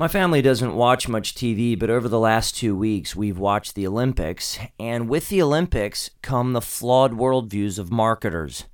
My 0.00 0.08
family 0.08 0.40
doesn't 0.40 0.74
watch 0.74 1.10
much 1.10 1.34
TV, 1.34 1.78
but 1.78 1.90
over 1.90 2.08
the 2.08 2.18
last 2.18 2.56
two 2.56 2.74
weeks, 2.74 3.14
we've 3.14 3.36
watched 3.36 3.74
the 3.74 3.86
Olympics, 3.86 4.58
and 4.78 5.10
with 5.10 5.28
the 5.28 5.42
Olympics 5.42 6.08
come 6.22 6.54
the 6.54 6.62
flawed 6.62 7.12
worldviews 7.12 7.78
of 7.78 7.92
marketers. 7.92 8.64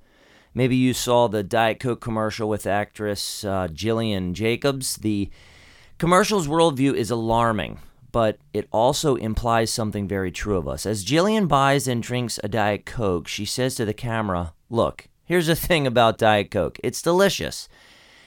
Maybe 0.53 0.77
you 0.77 0.93
saw 0.93 1.27
the 1.27 1.43
Diet 1.43 1.81
Coke 1.81 1.99
commercial 1.99 2.47
with 2.47 2.65
actress 2.65 3.43
uh, 3.43 3.67
Gillian 3.67 4.35
Jacobs. 4.35 4.95
The 4.95 5.29
commercial's 5.97 6.47
worldview 6.47 6.93
is 6.93 7.11
alarming, 7.11 7.79
but 8.13 8.37
it 8.53 8.69
also 8.71 9.17
implies 9.17 9.69
something 9.69 10.07
very 10.07 10.31
true 10.31 10.55
of 10.55 10.65
us. 10.65 10.85
As 10.85 11.03
Gillian 11.03 11.47
buys 11.47 11.89
and 11.89 12.01
drinks 12.01 12.39
a 12.41 12.47
Diet 12.47 12.85
Coke, 12.85 13.27
she 13.27 13.43
says 13.43 13.75
to 13.75 13.83
the 13.83 13.93
camera, 13.93 14.53
Look, 14.69 15.09
here's 15.25 15.47
the 15.47 15.57
thing 15.57 15.85
about 15.85 16.17
Diet 16.17 16.51
Coke 16.51 16.79
it's 16.85 17.01
delicious. 17.01 17.67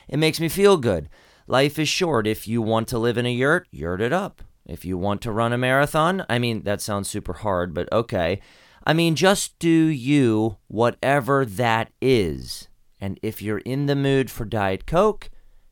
It 0.06 0.18
makes 0.18 0.38
me 0.38 0.50
feel 0.50 0.76
good. 0.76 1.08
Life 1.50 1.80
is 1.80 1.88
short. 1.88 2.28
If 2.28 2.46
you 2.46 2.62
want 2.62 2.86
to 2.88 2.98
live 2.98 3.18
in 3.18 3.26
a 3.26 3.32
yurt, 3.32 3.66
yurt 3.72 4.00
it 4.00 4.12
up. 4.12 4.40
If 4.64 4.84
you 4.84 4.96
want 4.96 5.20
to 5.22 5.32
run 5.32 5.52
a 5.52 5.58
marathon, 5.58 6.24
I 6.28 6.38
mean, 6.38 6.62
that 6.62 6.80
sounds 6.80 7.10
super 7.10 7.32
hard, 7.32 7.74
but 7.74 7.92
okay. 7.92 8.40
I 8.86 8.92
mean, 8.92 9.16
just 9.16 9.58
do 9.58 9.68
you, 9.68 10.58
whatever 10.68 11.44
that 11.44 11.90
is. 12.00 12.68
And 13.00 13.18
if 13.20 13.42
you're 13.42 13.58
in 13.58 13.86
the 13.86 13.96
mood 13.96 14.30
for 14.30 14.44
Diet 14.44 14.86
Coke, 14.86 15.28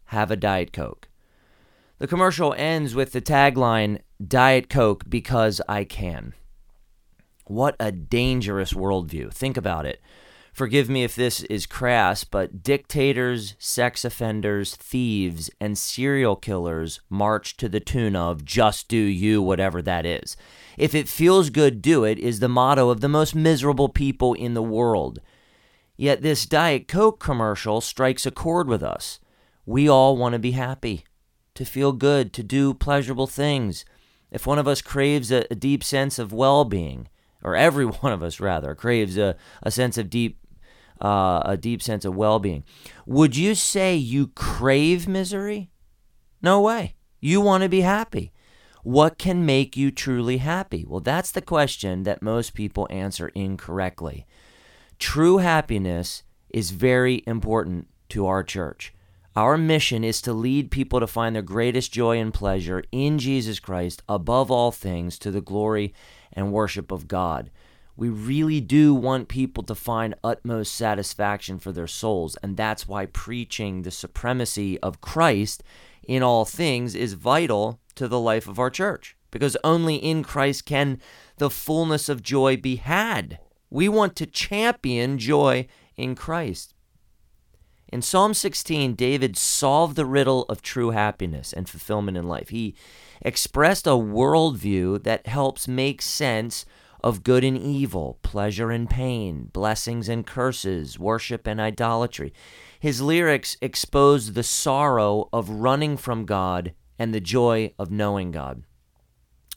have 0.07 0.33
a 0.33 0.37
Diet 0.37 0.73
Coke. 0.73 1.07
The 1.99 2.09
commercial 2.09 2.57
ends 2.59 2.97
with 2.97 3.13
the 3.13 3.23
tagline 3.23 4.01
Diet 4.27 4.69
Coke 4.69 5.05
because 5.09 5.61
I 5.69 5.85
can. 5.85 6.35
What 7.45 7.77
a 7.79 7.93
dangerous 7.93 8.73
worldview. 8.73 9.33
Think 9.33 9.57
about 9.57 9.87
it. 9.87 10.01
Forgive 10.59 10.89
me 10.91 11.05
if 11.05 11.15
this 11.15 11.45
is 11.45 11.67
crass, 11.67 12.25
but 12.25 12.65
dictators, 12.65 13.55
sex 13.61 14.05
offenders, 14.05 14.75
thieves, 14.75 15.53
and 15.61 15.79
serial 15.79 16.35
killers 16.35 17.01
march 17.09 17.57
to 17.59 17.69
the 17.69 17.79
tune 17.79 18.17
of 18.17 18.45
just 18.45 18.89
do 18.89 18.97
you, 18.97 19.41
whatever 19.41 19.81
that 19.83 20.05
is. 20.05 20.37
If 20.77 20.97
it 20.97 21.07
feels 21.07 21.51
good, 21.51 21.81
do 21.81 22.03
it 22.03 22.19
is 22.19 22.41
the 22.41 22.49
motto 22.49 22.91
of 22.91 23.03
the 23.03 23.09
most 23.09 23.37
miserable 23.37 23.89
people 23.89 24.35
in 24.35 24.55
the 24.55 24.63
world. 24.63 25.21
Yet 25.97 26.23
this 26.23 26.45
Diet 26.45 26.89
Coke 26.89 27.21
commercial 27.21 27.81
strikes 27.81 28.27
a 28.27 28.33
chord 28.33 28.67
with 28.67 28.83
us. 28.83 29.21
We 29.65 29.89
all 29.89 30.17
want 30.17 30.33
to 30.33 30.41
be 30.41 30.51
happy, 30.51 31.05
to 31.55 31.65
feel 31.65 31.93
good, 31.93 32.33
to 32.33 32.43
do 32.43 32.75
pleasurable 32.75 33.29
things. 33.29 33.85
If 34.33 34.45
one 34.45 34.59
of 34.59 34.67
us 34.67 34.83
craves 34.83 35.31
a, 35.31 35.47
a 35.53 35.55
deep 35.55 35.85
sense 35.85 36.19
of 36.19 36.33
well 36.33 36.65
being, 36.65 37.07
or 37.45 37.55
every 37.55 37.87
one 38.01 38.11
of 38.11 38.25
us 38.25 38.41
rather, 38.41 38.75
craves 38.75 39.17
a, 39.17 39.37
a 39.63 39.71
sense 39.71 39.97
of 39.97 40.11
deep 40.11 40.37
uh, 41.01 41.43
a 41.45 41.57
deep 41.57 41.83
sense 41.83 42.05
of 42.05 42.17
well 42.17 42.39
being. 42.39 42.65
Would 43.07 43.37
you 43.37 43.55
say 43.55 43.97
you 43.97 44.29
crave 44.29 45.09
misery? 45.09 45.71
No 46.43 46.61
way. 46.61 46.95
You 47.21 47.41
want 47.41 47.63
to 47.63 47.69
be 47.69 47.81
happy. 47.81 48.33
What 48.83 49.19
can 49.19 49.45
make 49.45 49.77
you 49.77 49.91
truly 49.91 50.39
happy? 50.39 50.85
Well, 50.87 51.01
that's 51.01 51.33
the 51.33 51.43
question 51.43 52.05
that 52.05 52.23
most 52.23 52.55
people 52.55 52.87
answer 52.91 53.29
incorrectly. 53.35 54.27
True 54.99 55.39
happiness 55.39 56.23
is 56.49 56.71
very 56.71 57.23
important 57.27 57.89
to 58.11 58.27
our 58.27 58.43
church. 58.43 58.95
Our 59.37 59.57
mission 59.57 60.03
is 60.03 60.21
to 60.23 60.33
lead 60.33 60.71
people 60.71 60.99
to 61.01 61.07
find 61.07 61.35
their 61.35 61.43
greatest 61.43 61.93
joy 61.93 62.19
and 62.19 62.35
pleasure 62.35 62.83
in 62.91 63.19
Jesus 63.19 63.61
Christ 63.61 64.03
above 64.09 64.51
all 64.51 64.73
things 64.73 65.19
to 65.21 65.31
the 65.31 65.41
glory 65.41 65.95
and 66.33 66.53
worship 66.53 66.91
of 66.91 67.07
God. 67.07 67.51
We 67.99 68.11
really 68.11 68.61
do 68.61 68.95
want 68.95 69.27
people 69.27 69.65
to 69.65 69.75
find 69.75 70.15
utmost 70.23 70.73
satisfaction 70.73 71.59
for 71.59 71.73
their 71.73 71.89
souls. 71.89 72.37
And 72.45 72.57
that's 72.57 72.87
why 72.87 73.07
preaching 73.07 73.83
the 73.83 73.91
supremacy 73.91 74.79
of 74.79 75.01
Christ 75.01 75.65
in 76.05 76.23
all 76.23 76.45
things 76.45 76.95
is 76.95 77.15
vital 77.15 77.81
to 77.97 78.07
the 78.07 78.21
life 78.21 78.47
of 78.47 78.61
our 78.61 78.71
church. 78.71 79.17
Because 79.33 79.57
only 79.65 79.97
in 79.97 80.23
Christ 80.23 80.65
can 80.65 81.01
the 81.39 81.51
fullness 81.51 82.09
of 82.09 82.23
joy 82.23 82.57
be 82.57 82.77
had. 82.77 83.41
We 83.69 83.89
want 83.89 84.15
to 84.17 84.27
champion 84.27 85.19
joy 85.19 85.67
in 85.97 86.15
Christ. 86.15 86.75
In 87.93 88.01
Psalm 88.01 88.33
16, 88.33 88.95
David 88.95 89.37
solved 89.37 89.97
the 89.97 90.07
riddle 90.07 90.45
of 90.45 90.63
true 90.63 90.91
happiness 90.91 91.53
and 91.53 91.69
fulfillment 91.69 92.17
in 92.17 92.29
life. 92.29 92.51
He 92.51 92.77
expressed 93.23 93.89
a 93.89 93.91
worldview 93.91 95.03
that 95.03 95.27
helps 95.27 95.67
make 95.67 96.01
sense 96.01 96.65
of 97.03 97.23
good 97.23 97.45
and 97.45 97.57
evil, 97.57 98.19
pleasure 98.23 98.71
and 98.71 98.89
pain, 98.89 99.51
blessings 99.53 100.09
and 100.09 100.27
curses, 100.27 100.99
worship 100.99 101.47
and 101.47 101.61
idolatry. 101.61 102.33
His 102.81 103.01
lyrics 103.01 103.57
expose 103.61 104.33
the 104.33 104.43
sorrow 104.43 105.29
of 105.33 105.51
running 105.51 105.97
from 105.97 106.25
God 106.25 106.75
and 106.99 107.15
the 107.15 107.21
joy 107.21 107.73
of 107.79 107.91
knowing 107.91 108.31
God. 108.31 108.65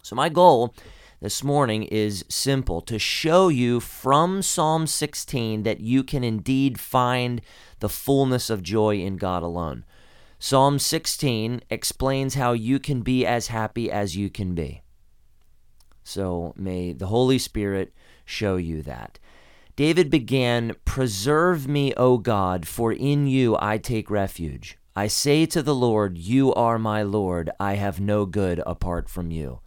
So, 0.04 0.16
my 0.16 0.30
goal 0.30 0.76
this 1.20 1.44
morning 1.44 1.84
is 1.84 2.26
simple 2.30 2.82
to 2.82 2.98
show 2.98 3.48
you 3.48 3.80
from 3.80 4.42
Psalm 4.42 4.88
16 4.88 5.64
that 5.64 5.80
you 5.80 6.04
can 6.04 6.24
indeed 6.24 6.80
find 6.80 7.42
the 7.80 7.90
fullness 7.90 8.50
of 8.50 8.64
joy 8.64 8.98
in 8.98 9.18
God 9.18 9.44
alone. 9.44 9.86
Psalm 10.40 10.80
16 10.80 11.62
explains 11.70 12.34
how 12.34 12.54
you 12.54 12.80
can 12.80 13.02
be 13.02 13.24
as 13.24 13.48
happy 13.48 13.92
as 13.92 14.16
you 14.16 14.28
can 14.28 14.56
be. 14.56 14.82
So 16.04 16.54
may 16.56 16.94
the 16.94 17.08
Holy 17.08 17.38
Spirit 17.38 17.94
show 18.26 18.56
you 18.56 18.82
that. 18.84 19.20
David 19.76 20.10
began, 20.10 20.76
Preserve 20.86 21.68
me, 21.68 21.94
O 21.96 22.18
God, 22.18 22.68
for 22.68 22.92
in 22.92 23.28
you 23.28 23.58
I 23.60 23.78
take 23.78 24.10
refuge. 24.10 24.78
I 24.96 25.08
say 25.08 25.46
to 25.48 25.62
the 25.62 25.76
Lord, 25.76 26.18
You 26.18 26.54
are 26.54 26.78
my 26.78 27.02
Lord. 27.02 27.50
I 27.60 27.76
have 27.76 28.00
no 28.00 28.26
good 28.26 28.62
apart 28.66 29.10
from 29.10 29.32
you. 29.32 29.62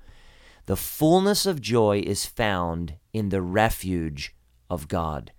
The 0.66 0.76
fullness 0.76 1.46
of 1.46 1.60
joy 1.60 2.02
is 2.04 2.26
found 2.26 2.94
in 3.12 3.30
the 3.30 3.42
refuge 3.42 4.34
of 4.68 4.88
God. 4.88 5.32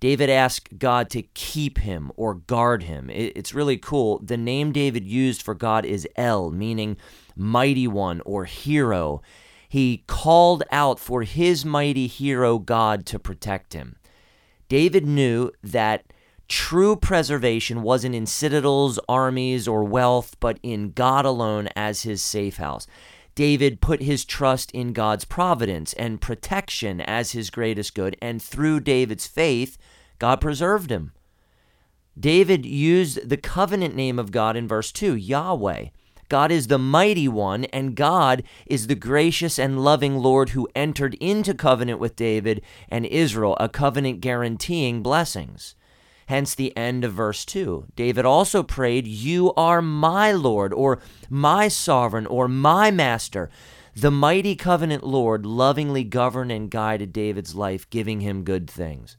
David 0.00 0.30
asked 0.30 0.78
God 0.78 1.08
to 1.10 1.22
keep 1.22 1.78
him 1.78 2.10
or 2.16 2.34
guard 2.34 2.82
him. 2.82 3.08
It's 3.08 3.54
really 3.54 3.76
cool. 3.76 4.18
The 4.18 4.36
name 4.36 4.72
David 4.72 5.06
used 5.06 5.42
for 5.42 5.54
God 5.54 5.84
is 5.84 6.08
El, 6.16 6.50
meaning 6.50 6.96
mighty 7.36 7.86
one 7.86 8.20
or 8.22 8.44
hero 8.44 9.22
he 9.72 10.04
called 10.06 10.62
out 10.70 10.98
for 10.98 11.22
his 11.22 11.64
mighty 11.64 12.06
hero 12.06 12.58
God 12.58 13.06
to 13.06 13.18
protect 13.18 13.72
him. 13.72 13.96
David 14.68 15.06
knew 15.06 15.50
that 15.62 16.12
true 16.46 16.94
preservation 16.94 17.80
wasn't 17.80 18.14
in 18.14 18.26
citadels, 18.26 19.00
armies, 19.08 19.66
or 19.66 19.82
wealth, 19.82 20.36
but 20.40 20.58
in 20.62 20.90
God 20.90 21.24
alone 21.24 21.70
as 21.74 22.02
his 22.02 22.20
safe 22.20 22.58
house. 22.58 22.86
David 23.34 23.80
put 23.80 24.02
his 24.02 24.26
trust 24.26 24.70
in 24.72 24.92
God's 24.92 25.24
providence 25.24 25.94
and 25.94 26.20
protection 26.20 27.00
as 27.00 27.32
his 27.32 27.48
greatest 27.48 27.94
good, 27.94 28.14
and 28.20 28.42
through 28.42 28.80
David's 28.80 29.26
faith, 29.26 29.78
God 30.18 30.38
preserved 30.42 30.90
him. 30.90 31.12
David 32.20 32.66
used 32.66 33.26
the 33.26 33.38
covenant 33.38 33.96
name 33.96 34.18
of 34.18 34.32
God 34.32 34.54
in 34.54 34.68
verse 34.68 34.92
2, 34.92 35.16
Yahweh. 35.16 35.86
God 36.32 36.50
is 36.50 36.68
the 36.68 36.78
mighty 36.78 37.28
one, 37.28 37.64
and 37.74 37.94
God 37.94 38.42
is 38.64 38.86
the 38.86 38.94
gracious 38.94 39.58
and 39.58 39.84
loving 39.84 40.16
Lord 40.16 40.48
who 40.48 40.66
entered 40.74 41.12
into 41.16 41.52
covenant 41.52 41.98
with 41.98 42.16
David 42.16 42.62
and 42.88 43.04
Israel, 43.04 43.54
a 43.60 43.68
covenant 43.68 44.22
guaranteeing 44.22 45.02
blessings. 45.02 45.74
Hence 46.28 46.54
the 46.54 46.74
end 46.74 47.04
of 47.04 47.12
verse 47.12 47.44
2. 47.44 47.88
David 47.96 48.24
also 48.24 48.62
prayed, 48.62 49.06
You 49.06 49.52
are 49.58 49.82
my 49.82 50.32
Lord, 50.32 50.72
or 50.72 51.00
my 51.28 51.68
sovereign, 51.68 52.24
or 52.24 52.48
my 52.48 52.90
master. 52.90 53.50
The 53.94 54.10
mighty 54.10 54.56
covenant 54.56 55.04
Lord 55.04 55.44
lovingly 55.44 56.02
governed 56.02 56.50
and 56.50 56.70
guided 56.70 57.12
David's 57.12 57.54
life, 57.54 57.90
giving 57.90 58.22
him 58.22 58.42
good 58.42 58.70
things. 58.70 59.18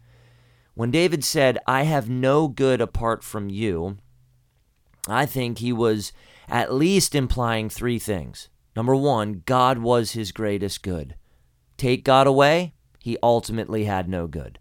When 0.74 0.90
David 0.90 1.24
said, 1.24 1.60
I 1.68 1.84
have 1.84 2.10
no 2.10 2.48
good 2.48 2.82
apart 2.82 3.24
from 3.24 3.52
you, 3.52 3.98
I 5.08 5.28
think 5.28 5.60
he 5.60 5.72
was 5.72 6.12
at 6.48 6.74
least 6.74 7.16
implying 7.16 7.70
three 7.70 8.00
things. 8.00 8.50
Number 8.76 8.96
one, 8.96 9.44
God 9.46 9.80
was 9.80 10.12
his 10.12 10.32
greatest 10.32 10.82
good. 10.84 11.16
Take 11.78 12.04
God 12.04 12.28
away, 12.28 12.74
he 13.00 13.18
ultimately 13.22 13.86
had 13.86 14.08
no 14.08 14.28
good. 14.28 14.60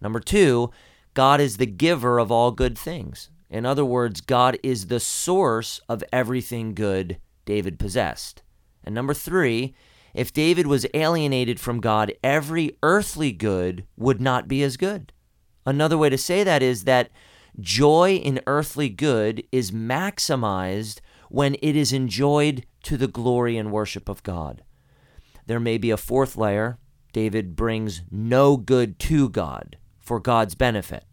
Number 0.00 0.20
two, 0.20 0.70
God 1.14 1.40
is 1.40 1.56
the 1.56 1.66
giver 1.66 2.18
of 2.18 2.32
all 2.32 2.50
good 2.50 2.76
things. 2.76 3.30
In 3.48 3.64
other 3.64 3.84
words, 3.84 4.20
God 4.20 4.58
is 4.62 4.86
the 4.86 5.00
source 5.00 5.80
of 5.88 6.02
everything 6.12 6.74
good 6.74 7.18
David 7.44 7.78
possessed. 7.78 8.42
And 8.82 8.94
number 8.94 9.14
three, 9.14 9.74
if 10.12 10.32
David 10.32 10.66
was 10.66 10.86
alienated 10.94 11.60
from 11.60 11.80
God, 11.80 12.12
every 12.22 12.76
earthly 12.82 13.32
good 13.32 13.84
would 13.96 14.20
not 14.20 14.48
be 14.48 14.62
as 14.62 14.76
good. 14.76 15.12
Another 15.66 15.98
way 15.98 16.08
to 16.08 16.18
say 16.18 16.44
that 16.44 16.62
is 16.62 16.84
that 16.84 17.10
joy 17.60 18.16
in 18.16 18.40
earthly 18.46 18.88
good 18.88 19.44
is 19.52 19.70
maximized 19.70 21.00
when 21.34 21.56
it 21.60 21.74
is 21.74 21.92
enjoyed 21.92 22.64
to 22.84 22.96
the 22.96 23.08
glory 23.08 23.56
and 23.56 23.72
worship 23.72 24.08
of 24.08 24.22
God. 24.22 24.62
There 25.46 25.58
may 25.58 25.78
be 25.78 25.90
a 25.90 25.96
fourth 25.96 26.36
layer. 26.36 26.78
David 27.12 27.56
brings 27.56 28.02
no 28.08 28.56
good 28.56 29.00
to 29.00 29.28
God 29.28 29.76
for 29.98 30.20
God's 30.20 30.54
benefit. 30.54 31.04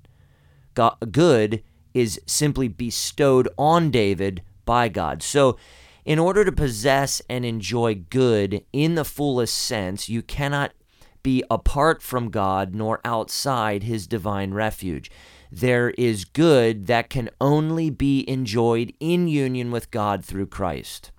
God, 0.76 0.96
good 1.12 1.64
is 1.96 2.22
simply 2.28 2.68
bestowed 2.68 3.50
on 3.58 3.90
David 3.90 4.44
by 4.64 4.90
God. 4.90 5.24
So 5.24 5.58
In 6.04 6.18
order 6.18 6.44
to 6.44 6.52
possess 6.52 7.22
and 7.30 7.46
enjoy 7.46 7.96
good 7.96 8.66
in 8.74 8.96
the 8.96 9.06
fullest 9.06 9.56
sense, 9.56 10.10
you 10.10 10.22
cannot 10.22 10.74
be 11.22 11.44
apart 11.52 12.02
from 12.02 12.32
God 12.32 12.74
nor 12.74 13.00
outside 13.06 13.84
his 13.84 14.08
divine 14.08 14.54
refuge. 14.54 15.12
There 15.52 15.90
is 15.92 16.24
good 16.24 16.88
that 16.88 17.10
can 17.10 17.30
only 17.42 17.90
be 17.90 18.28
enjoyed 18.30 18.94
in 19.02 19.28
union 19.28 19.70
with 19.70 19.92
God 19.92 20.24
through 20.24 20.48
Christ. 20.48 21.12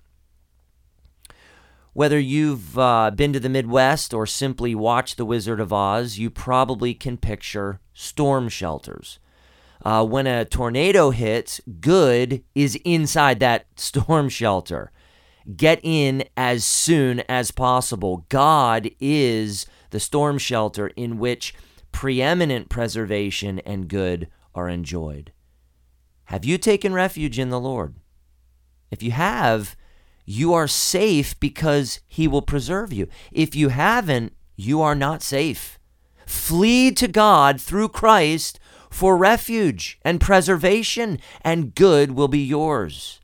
Whether 1.93 2.19
you've 2.19 2.77
uh, 2.79 3.11
been 3.11 3.33
to 3.33 3.39
the 3.39 3.49
Midwest 3.49 4.11
or 4.11 4.25
simply 4.25 4.73
watched 4.73 5.17
The 5.17 5.25
Wizard 5.25 5.59
of 5.59 5.71
Oz, 5.71 6.17
you 6.17 6.31
probably 6.31 6.95
can 6.95 7.17
picture 7.17 7.79
storm 7.93 8.49
shelters. 8.49 9.19
Uh, 9.85 10.03
when 10.03 10.25
a 10.25 10.45
tornado 10.45 11.11
hits, 11.11 11.61
good 11.79 12.43
is 12.55 12.75
inside 12.83 13.39
that 13.39 13.67
storm 13.75 14.29
shelter. 14.29 14.91
Get 15.55 15.79
in 15.83 16.23
as 16.35 16.65
soon 16.65 17.19
as 17.29 17.51
possible. 17.51 18.25
God 18.29 18.89
is 18.99 19.67
the 19.91 19.99
storm 19.99 20.39
shelter 20.39 20.87
in 20.95 21.19
which 21.19 21.53
preeminent 21.93 22.67
preservation 22.67 23.59
and 23.59 23.87
good 23.87 24.27
are 24.53 24.67
enjoyed. 24.67 25.31
Have 26.25 26.43
you 26.43 26.57
taken 26.57 26.93
refuge 26.93 27.39
in 27.39 27.49
the 27.49 27.59
Lord? 27.59 27.95
If 28.91 29.01
you 29.01 29.11
have, 29.11 29.77
you 30.25 30.53
are 30.53 30.67
safe 30.67 31.39
because 31.39 32.01
he 32.07 32.27
will 32.27 32.41
preserve 32.41 32.91
you. 32.91 33.07
If 33.31 33.55
you 33.55 33.69
haven't, 33.69 34.33
you 34.57 34.81
are 34.81 34.95
not 34.95 35.21
safe. 35.23 35.79
Flee 36.25 36.91
to 36.91 37.07
God 37.07 37.61
through 37.61 37.89
Christ 37.89 38.59
for 38.89 39.17
refuge 39.17 39.99
and 40.03 40.21
preservation, 40.21 41.19
and 41.41 41.73
good 41.73 42.11
will 42.11 42.27
be 42.27 42.43
yours. 42.43 43.19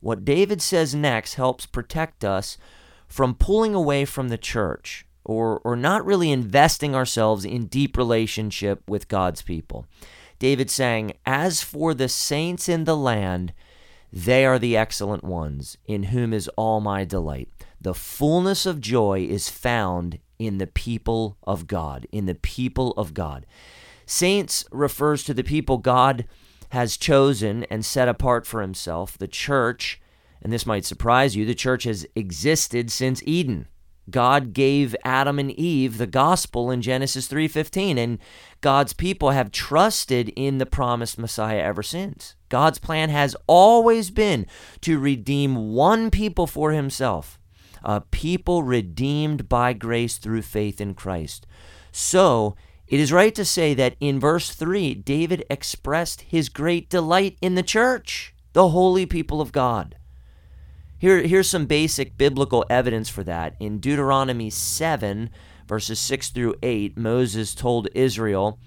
What 0.00 0.24
David 0.24 0.60
says 0.60 0.94
next 0.94 1.34
helps 1.34 1.66
protect 1.66 2.24
us 2.24 2.58
from 3.06 3.34
pulling 3.34 3.74
away 3.74 4.04
from 4.04 4.28
the 4.28 4.38
church 4.38 5.06
or, 5.24 5.60
or 5.64 5.76
not 5.76 6.04
really 6.04 6.30
investing 6.30 6.94
ourselves 6.94 7.44
in 7.44 7.66
deep 7.66 7.96
relationship 7.96 8.82
with 8.88 9.08
God's 9.08 9.42
people. 9.42 9.86
David 10.38 10.70
saying, 10.70 11.12
As 11.24 11.62
for 11.62 11.94
the 11.94 12.08
saints 12.08 12.68
in 12.68 12.84
the 12.84 12.96
land, 12.96 13.52
they 14.12 14.44
are 14.44 14.58
the 14.58 14.76
excellent 14.76 15.24
ones, 15.24 15.78
in 15.86 16.04
whom 16.04 16.32
is 16.32 16.48
all 16.48 16.80
my 16.80 17.04
delight. 17.04 17.48
The 17.80 17.94
fullness 17.94 18.66
of 18.66 18.80
joy 18.80 19.26
is 19.28 19.48
found 19.48 20.18
in 20.38 20.58
the 20.58 20.66
people 20.66 21.36
of 21.44 21.66
God, 21.66 22.06
in 22.12 22.26
the 22.26 22.34
people 22.34 22.92
of 22.92 23.14
God. 23.14 23.46
Saints 24.04 24.64
refers 24.70 25.24
to 25.24 25.34
the 25.34 25.44
people 25.44 25.78
God 25.78 26.26
has 26.70 26.96
chosen 26.96 27.64
and 27.64 27.84
set 27.84 28.08
apart 28.08 28.46
for 28.46 28.60
himself. 28.60 29.16
The 29.16 29.28
church, 29.28 30.00
and 30.42 30.52
this 30.52 30.66
might 30.66 30.84
surprise 30.84 31.36
you, 31.36 31.44
the 31.44 31.54
church 31.54 31.84
has 31.84 32.06
existed 32.14 32.90
since 32.90 33.22
Eden. 33.24 33.68
God 34.12 34.52
gave 34.52 34.94
Adam 35.04 35.38
and 35.38 35.50
Eve 35.50 35.98
the 35.98 36.06
gospel 36.06 36.70
in 36.70 36.82
Genesis 36.82 37.26
3:15 37.26 37.98
and 37.98 38.18
God's 38.60 38.92
people 38.92 39.30
have 39.30 39.50
trusted 39.50 40.28
in 40.36 40.58
the 40.58 40.66
promised 40.66 41.18
Messiah 41.18 41.58
ever 41.58 41.82
since. 41.82 42.36
God's 42.48 42.78
plan 42.78 43.08
has 43.08 43.34
always 43.48 44.10
been 44.10 44.46
to 44.82 44.98
redeem 44.98 45.72
one 45.72 46.10
people 46.10 46.46
for 46.46 46.70
himself, 46.70 47.40
a 47.82 48.02
people 48.02 48.62
redeemed 48.62 49.48
by 49.48 49.72
grace 49.72 50.18
through 50.18 50.42
faith 50.42 50.80
in 50.80 50.94
Christ. 50.94 51.46
So, 51.90 52.54
it 52.86 53.00
is 53.00 53.10
right 53.10 53.34
to 53.34 53.44
say 53.44 53.72
that 53.74 53.96
in 54.00 54.20
verse 54.20 54.50
3, 54.50 54.94
David 54.94 55.44
expressed 55.48 56.20
his 56.22 56.50
great 56.50 56.90
delight 56.90 57.38
in 57.40 57.54
the 57.54 57.62
church, 57.62 58.34
the 58.52 58.68
holy 58.68 59.06
people 59.06 59.40
of 59.40 59.50
God. 59.50 59.96
Here, 61.02 61.20
here's 61.22 61.50
some 61.50 61.66
basic 61.66 62.16
biblical 62.16 62.64
evidence 62.70 63.08
for 63.08 63.24
that. 63.24 63.56
In 63.58 63.80
Deuteronomy 63.80 64.50
7, 64.50 65.30
verses 65.66 65.98
6 65.98 66.28
through 66.28 66.54
8, 66.62 66.96
Moses 66.96 67.56
told 67.56 67.88
Israel, 67.92 68.60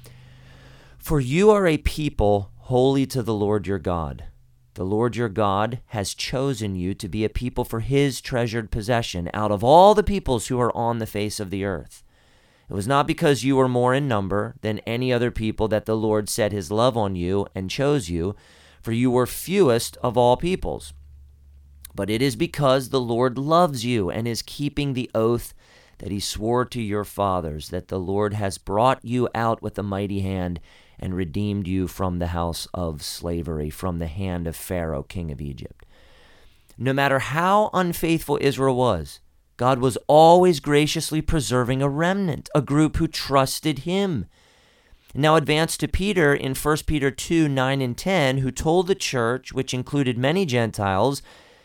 For 0.98 1.22
you 1.22 1.50
are 1.52 1.66
a 1.66 1.78
people 1.78 2.52
holy 2.58 3.06
to 3.06 3.24
the 3.24 3.34
Lord 3.34 3.68
your 3.68 3.80
God. 3.80 4.26
The 4.74 4.84
Lord 4.84 5.16
your 5.16 5.30
God 5.30 5.80
has 5.86 6.14
chosen 6.14 6.76
you 6.76 6.94
to 6.96 7.08
be 7.08 7.24
a 7.24 7.30
people 7.30 7.64
for 7.64 7.80
his 7.80 8.20
treasured 8.20 8.70
possession 8.70 9.30
out 9.34 9.54
of 9.54 9.64
all 9.64 9.96
the 9.96 10.04
peoples 10.04 10.48
who 10.48 10.60
are 10.60 10.76
on 10.76 11.00
the 11.00 11.08
face 11.08 11.40
of 11.40 11.52
the 11.52 11.64
earth. 11.64 12.04
It 12.70 12.74
was 12.74 12.86
not 12.86 13.08
because 13.08 13.46
you 13.46 13.56
were 13.56 13.70
more 13.70 13.94
in 13.94 14.10
number 14.10 14.56
than 14.60 14.80
any 14.80 15.14
other 15.14 15.32
people 15.32 15.70
that 15.70 15.86
the 15.86 15.96
Lord 15.96 16.28
set 16.28 16.52
his 16.52 16.70
love 16.70 16.98
on 16.98 17.16
you 17.16 17.48
and 17.56 17.70
chose 17.70 18.10
you, 18.10 18.36
for 18.82 18.92
you 18.92 19.10
were 19.10 19.26
fewest 19.26 19.96
of 20.04 20.18
all 20.18 20.36
peoples 20.36 20.92
but 21.96 22.10
it 22.10 22.22
is 22.22 22.36
because 22.36 22.90
the 22.90 23.00
Lord 23.00 23.38
loves 23.38 23.86
you 23.86 24.10
and 24.10 24.28
is 24.28 24.42
keeping 24.42 24.94
the 24.94 25.10
oath 25.16 25.54
that 26.00 26.12
he 26.12 26.20
swore 26.20 26.66
to 26.66 26.82
your 26.82 27.06
fathers, 27.06 27.70
that 27.70 27.88
the 27.88 28.00
Lord 28.00 28.34
has 28.34 28.58
brought 28.58 29.00
you 29.04 29.30
out 29.34 29.62
with 29.62 29.80
a 29.80 29.84
mighty 29.84 30.20
hand 30.20 30.60
and 31.00 31.16
redeemed 31.16 31.68
you 31.68 31.88
from 31.88 32.20
the 32.20 32.28
house 32.28 32.68
of 32.74 33.02
slavery, 33.02 33.70
from 33.70 34.00
the 34.00 34.08
hand 34.08 34.46
of 34.46 34.56
Pharaoh, 34.56 35.04
king 35.04 35.32
of 35.32 35.42
Egypt. 35.42 35.86
No 36.78 36.92
matter 36.92 37.20
how 37.20 37.70
unfaithful 37.74 38.38
Israel 38.42 38.76
was, 38.76 39.22
God 39.58 39.80
was 39.80 39.98
always 40.08 40.60
graciously 40.60 41.22
preserving 41.22 41.82
a 41.82 41.90
remnant, 41.90 42.50
a 42.54 42.62
group 42.62 42.98
who 42.98 43.08
trusted 43.08 43.80
him. 43.80 44.26
Now 45.14 45.38
advance 45.38 45.78
to 45.78 45.88
Peter 45.88 46.36
in 46.36 46.56
1 46.56 46.78
Peter 46.86 47.10
2 47.10 47.48
9 47.48 47.82
and 47.82 47.98
10, 47.98 48.40
who 48.40 48.52
told 48.52 48.88
the 48.88 48.96
church, 48.96 49.54
which 49.54 49.74
included 49.74 50.18
many 50.18 50.46
Gentiles, 50.46 51.22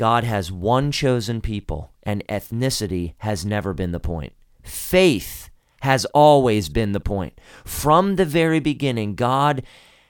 God 0.00 0.24
has 0.24 0.50
one 0.50 0.92
chosen 0.92 1.42
people, 1.42 1.92
and 2.02 2.26
ethnicity 2.26 3.12
has 3.18 3.44
never 3.44 3.74
been 3.74 3.92
the 3.92 4.00
point. 4.00 4.32
Faith 4.62 5.50
has 5.82 6.06
always 6.14 6.70
been 6.70 6.92
the 6.92 7.00
point. 7.00 7.38
From 7.66 8.16
the 8.16 8.24
very 8.24 8.60
beginning, 8.60 9.14
God 9.14 9.62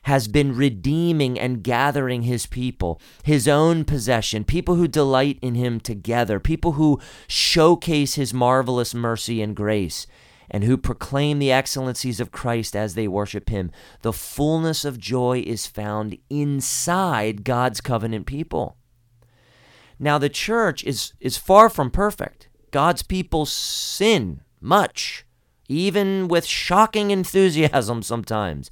has 0.03 0.29
been 0.29 0.55
redeeming 0.55 1.41
and 1.41 1.65
gathering 1.65 2.23
his 2.23 2.47
people, 2.47 3.01
his 3.25 3.49
own 3.49 3.85
possession, 3.85 4.45
people 4.45 4.77
who 4.77 4.87
delight 4.87 5.41
in 5.43 5.57
him 5.57 5.81
together, 5.81 6.39
people 6.39 6.75
who 6.75 7.01
showcase 7.27 8.15
his 8.15 8.33
marvelous 8.33 8.95
mercy 8.95 9.43
and 9.43 9.57
grace, 9.57 10.07
and 10.49 10.63
who 10.63 10.77
proclaim 10.77 11.41
the 11.41 11.51
excellencies 11.51 12.21
of 12.21 12.31
Christ 12.31 12.77
as 12.77 12.95
they 12.95 13.09
worship 13.09 13.49
him. 13.49 13.73
The 14.03 14.13
fullness 14.13 14.85
of 14.85 15.01
joy 15.01 15.43
is 15.45 15.67
found 15.67 16.17
inside 16.31 17.43
God's 17.43 17.81
covenant 17.81 18.27
people. 18.27 18.77
Now, 20.03 20.17
the 20.17 20.31
church 20.31 20.83
is, 20.85 21.13
is 21.21 21.37
far 21.37 21.69
from 21.69 21.91
perfect. 21.91 22.49
God's 22.71 23.03
people 23.03 23.45
sin 23.45 24.41
much, 24.59 25.27
even 25.69 26.27
with 26.27 26.47
shocking 26.47 27.11
enthusiasm 27.11 28.03
sometimes, 28.03 28.71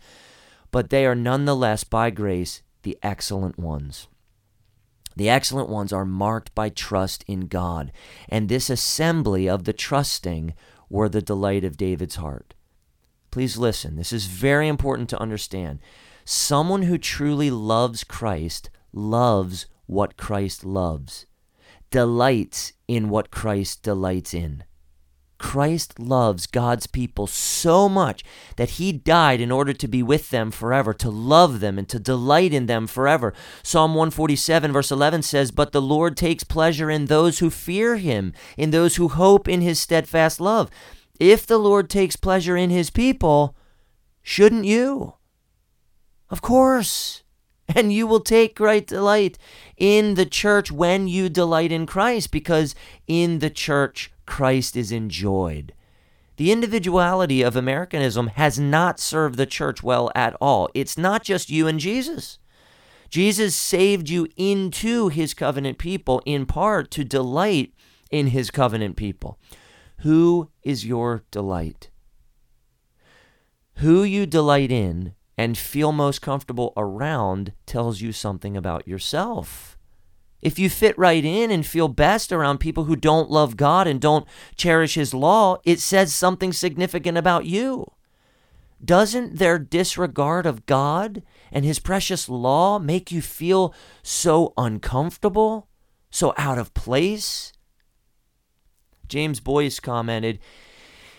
but 0.71 0.89
they 0.89 1.05
are 1.05 1.15
nonetheless, 1.15 1.85
by 1.85 2.09
grace, 2.09 2.63
the 2.83 2.99
excellent 3.03 3.59
ones. 3.59 4.09
The 5.17 5.29
excellent 5.29 5.69
ones 5.69 5.93
are 5.93 6.07
marked 6.07 6.55
by 6.55 6.71
trust 6.71 7.25
in 7.27 7.49
God, 7.49 7.93
and 8.29 8.49
this 8.49 8.71
assembly 8.71 9.49
of 9.49 9.65
the 9.65 9.73
trusting 9.75 10.55
were 10.89 11.11
the 11.11 11.21
delight 11.21 11.65
of 11.65 11.77
David's 11.77 12.17
heart. 12.17 12.55
Please 13.31 13.59
listen, 13.59 13.97
this 13.97 14.13
is 14.13 14.27
very 14.27 14.69
important 14.69 15.11
to 15.11 15.21
understand. 15.21 15.81
Someone 16.25 16.83
who 16.83 16.97
truly 16.97 17.51
loves 17.51 18.05
Christ 18.05 18.71
loves 18.93 19.67
what 19.89 20.17
Christ 20.17 20.65
loves, 20.65 21.27
delights 21.91 22.75
in 22.87 23.09
what 23.09 23.33
Christ 23.33 23.83
delights 23.83 24.33
in. 24.33 24.63
Christ 25.39 25.99
loves 26.01 26.47
God's 26.47 26.87
people 26.87 27.27
so 27.27 27.89
much 27.89 28.25
that 28.57 28.71
he 28.71 28.93
died 28.93 29.41
in 29.41 29.51
order 29.51 29.73
to 29.73 29.89
be 29.89 30.03
with 30.03 30.31
them 30.31 30.51
forever, 30.51 30.93
to 30.95 31.11
love 31.11 31.61
them 31.61 31.79
and 31.79 31.89
to 31.89 31.99
delight 31.99 32.53
in 32.53 32.67
them 32.67 32.87
forever. 32.87 33.33
Psalm 33.63 33.93
147, 33.95 34.73
verse 34.73 34.91
11 34.91 35.23
says, 35.23 35.51
But 35.51 35.73
the 35.73 35.81
Lord 35.81 36.17
takes 36.17 36.45
pleasure 36.45 36.91
in 36.91 37.07
those 37.07 37.39
who 37.39 37.51
fear 37.51 37.97
him, 37.97 38.33
in 38.57 38.73
those 38.73 38.97
who 38.97 39.09
hope 39.09 39.49
in 39.49 39.61
his 39.61 39.81
steadfast 39.81 40.41
love. 40.41 40.71
If 41.21 41.47
the 41.47 41.59
Lord 41.59 41.89
takes 41.89 42.17
pleasure 42.17 42.57
in 42.57 42.71
his 42.71 42.91
people, 42.91 43.57
shouldn't 44.23 44.65
you? 44.65 45.15
Of 46.31 46.43
course. 46.43 47.23
And 47.75 47.93
you 47.93 48.07
will 48.07 48.21
take 48.21 48.57
great 48.57 48.87
delight 48.87 49.39
in 49.77 50.15
the 50.15 50.27
church 50.27 50.73
when 50.73 51.07
you 51.07 51.29
delight 51.29 51.71
in 51.71 51.87
Christ, 51.87 52.31
because 52.31 52.75
in 53.07 53.41
the 53.41 53.51
church, 53.51 54.11
Christ 54.27 54.77
is 54.77 54.91
enjoyed. 54.91 55.75
The 56.37 56.53
individuality 56.53 57.43
of 57.43 57.57
Americanism 57.57 58.29
has 58.29 58.59
not 58.59 59.01
served 59.01 59.37
the 59.37 59.47
church 59.47 59.83
well 59.83 60.11
at 60.15 60.37
all. 60.41 60.71
It's 60.73 60.97
not 60.97 61.25
just 61.25 61.51
you 61.51 61.67
and 61.67 61.81
Jesus. 61.81 62.39
Jesus 63.11 63.55
saved 63.55 64.09
you 64.09 64.29
into 64.37 65.09
his 65.09 65.35
covenant 65.35 65.79
people 65.79 66.23
in 66.25 66.47
part 66.47 66.91
to 66.93 67.05
delight 67.05 67.73
in 68.11 68.29
his 68.29 68.51
covenant 68.51 68.97
people. 68.97 69.39
Who 69.99 70.51
is 70.63 70.87
your 70.87 71.25
delight? 71.31 71.91
Who 73.77 74.03
you 74.05 74.27
delight 74.27 74.71
in 74.71 75.15
and 75.39 75.57
feel 75.57 75.93
most 75.93 76.21
comfortable 76.21 76.73
around 76.77 77.53
tells 77.65 78.01
you 78.01 78.11
something 78.11 78.57
about 78.57 78.89
yourself. 78.89 79.79
If 80.43 80.59
you 80.59 80.69
fit 80.69 80.99
right 80.99 81.25
in 81.25 81.53
and 81.53 81.65
feel 81.65 81.87
best 81.87 82.33
around 82.33 82.59
people 82.59 82.85
who 82.85 82.97
don't 82.97 83.31
love 83.31 83.57
God 83.57 83.87
and 83.87 84.01
don't 84.01 84.27
cherish 84.57 84.95
His 84.95 85.15
law, 85.15 85.59
it 85.65 85.79
says 85.79 86.13
something 86.13 86.53
significant 86.53 87.17
about 87.17 87.47
you. 87.47 87.93
Doesn't 88.85 89.39
their 89.39 89.59
disregard 89.59 90.45
of 90.45 90.67
God 90.67 91.23
and 91.53 91.65
His 91.65 91.79
precious 91.79 92.29
law 92.29 92.81
make 92.81 93.13
you 93.13 93.23
feel 93.23 93.73
so 94.03 94.53
uncomfortable, 94.57 95.69
so 96.11 96.35
out 96.37 96.59
of 96.59 96.75
place? 96.75 97.53
James 99.07 99.39
Boice 99.39 99.79
commented 99.79 100.41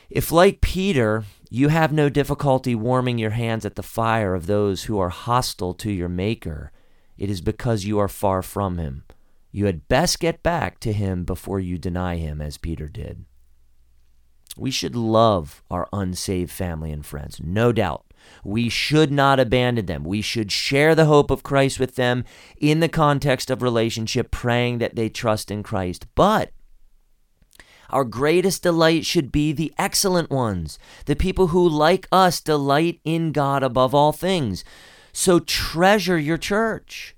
If, 0.09 0.31
like 0.31 0.61
Peter, 0.61 1.23
you 1.50 1.70
have 1.70 1.91
no 1.91 2.10
difficulty 2.10 2.75
warming 2.75 3.18
your 3.18 3.32
hands 3.32 3.65
at 3.65 3.75
the 3.75 3.84
fire 3.84 4.36
of 4.36 4.46
those 4.46 4.84
who 4.84 5.00
are 5.00 5.10
hostile 5.10 5.74
to 5.74 5.91
your 5.91 6.10
Maker, 6.10 6.72
it 7.18 7.29
is 7.29 7.41
because 7.41 7.86
you 7.86 7.98
are 7.98 8.08
far 8.08 8.41
from 8.44 8.77
Him. 8.77 9.03
You 9.51 9.65
had 9.65 9.88
best 9.88 10.20
get 10.20 10.44
back 10.44 10.79
to 10.82 10.94
Him 10.94 11.24
before 11.24 11.60
you 11.60 11.79
deny 11.79 12.18
Him, 12.18 12.39
as 12.39 12.58
Peter 12.58 12.88
did. 12.88 13.25
We 14.56 14.70
should 14.70 14.96
love 14.96 15.63
our 15.72 15.88
unsaved 15.91 16.51
family 16.51 16.91
and 16.91 17.06
friends, 17.06 17.39
no 17.44 17.72
doubt. 17.72 18.06
We 18.44 18.70
should 18.70 19.12
not 19.12 19.39
abandon 19.39 19.88
them. 19.88 20.03
We 20.03 20.22
should 20.22 20.51
share 20.51 20.94
the 20.94 21.06
hope 21.06 21.32
of 21.32 21.41
Christ 21.41 21.79
with 21.79 21.96
them 21.96 22.25
in 22.58 22.79
the 22.79 22.89
context 22.89 23.50
of 23.50 23.62
relationship, 23.62 24.29
praying 24.29 24.79
that 24.79 24.96
they 24.96 25.10
trust 25.10 25.50
in 25.50 25.63
Christ. 25.63 26.06
But 26.13 26.51
our 27.89 28.03
greatest 28.03 28.63
delight 28.63 29.05
should 29.05 29.31
be 29.31 29.51
the 29.51 29.74
excellent 29.77 30.29
ones, 30.29 30.79
the 31.05 31.15
people 31.15 31.48
who, 31.48 31.67
like 31.67 32.08
us, 32.12 32.41
delight 32.41 33.00
in 33.03 33.31
God 33.31 33.63
above 33.63 33.96
all 33.96 34.12
things. 34.12 34.63
So 35.12 35.39
treasure 35.39 36.17
your 36.17 36.38
church 36.38 37.15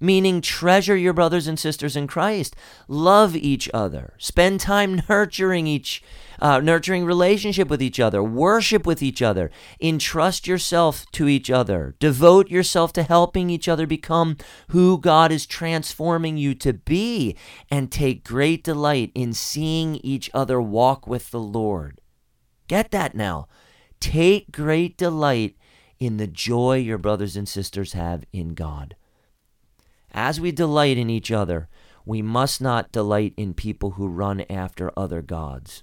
meaning 0.00 0.40
treasure 0.40 0.96
your 0.96 1.12
brothers 1.12 1.46
and 1.46 1.58
sisters 1.58 1.96
in 1.96 2.06
Christ, 2.06 2.54
love 2.88 3.36
each 3.36 3.68
other, 3.72 4.14
spend 4.18 4.60
time 4.60 5.02
nurturing 5.08 5.66
each 5.66 6.02
uh, 6.40 6.60
nurturing 6.60 7.04
relationship 7.04 7.68
with 7.68 7.82
each 7.82 8.00
other, 8.00 8.22
worship 8.22 8.86
with 8.86 9.02
each 9.02 9.22
other, 9.22 9.50
entrust 9.80 10.46
yourself 10.46 11.06
to 11.12 11.28
each 11.28 11.50
other, 11.50 11.94
devote 11.98 12.50
yourself 12.50 12.92
to 12.92 13.02
helping 13.02 13.50
each 13.50 13.68
other 13.68 13.86
become 13.86 14.36
who 14.68 14.98
God 14.98 15.30
is 15.30 15.46
transforming 15.46 16.36
you 16.36 16.54
to 16.56 16.72
be, 16.72 17.36
and 17.70 17.90
take 17.90 18.24
great 18.24 18.64
delight 18.64 19.12
in 19.14 19.32
seeing 19.32 19.96
each 19.96 20.30
other 20.34 20.60
walk 20.60 21.06
with 21.06 21.30
the 21.30 21.40
Lord. 21.40 22.00
Get 22.68 22.90
that 22.90 23.14
now. 23.14 23.46
Take 24.00 24.52
great 24.52 24.96
delight 24.96 25.56
in 25.98 26.16
the 26.16 26.26
joy 26.26 26.76
your 26.76 26.98
brothers 26.98 27.36
and 27.36 27.48
sisters 27.48 27.92
have 27.92 28.24
in 28.32 28.54
God. 28.54 28.96
As 30.14 30.40
we 30.40 30.52
delight 30.52 30.96
in 30.96 31.10
each 31.10 31.32
other, 31.32 31.68
we 32.06 32.22
must 32.22 32.60
not 32.60 32.92
delight 32.92 33.34
in 33.36 33.52
people 33.52 33.92
who 33.92 34.06
run 34.06 34.42
after 34.48 34.92
other 34.96 35.20
gods. 35.20 35.82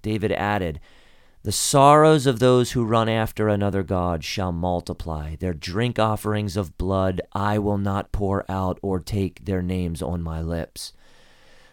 David 0.00 0.30
added, 0.30 0.78
The 1.42 1.50
sorrows 1.50 2.26
of 2.26 2.38
those 2.38 2.72
who 2.72 2.84
run 2.84 3.08
after 3.08 3.48
another 3.48 3.82
God 3.82 4.22
shall 4.22 4.52
multiply. 4.52 5.34
Their 5.34 5.54
drink 5.54 5.98
offerings 5.98 6.56
of 6.56 6.78
blood 6.78 7.20
I 7.32 7.58
will 7.58 7.78
not 7.78 8.12
pour 8.12 8.44
out 8.48 8.78
or 8.80 9.00
take 9.00 9.44
their 9.44 9.62
names 9.62 10.00
on 10.00 10.22
my 10.22 10.40
lips. 10.40 10.92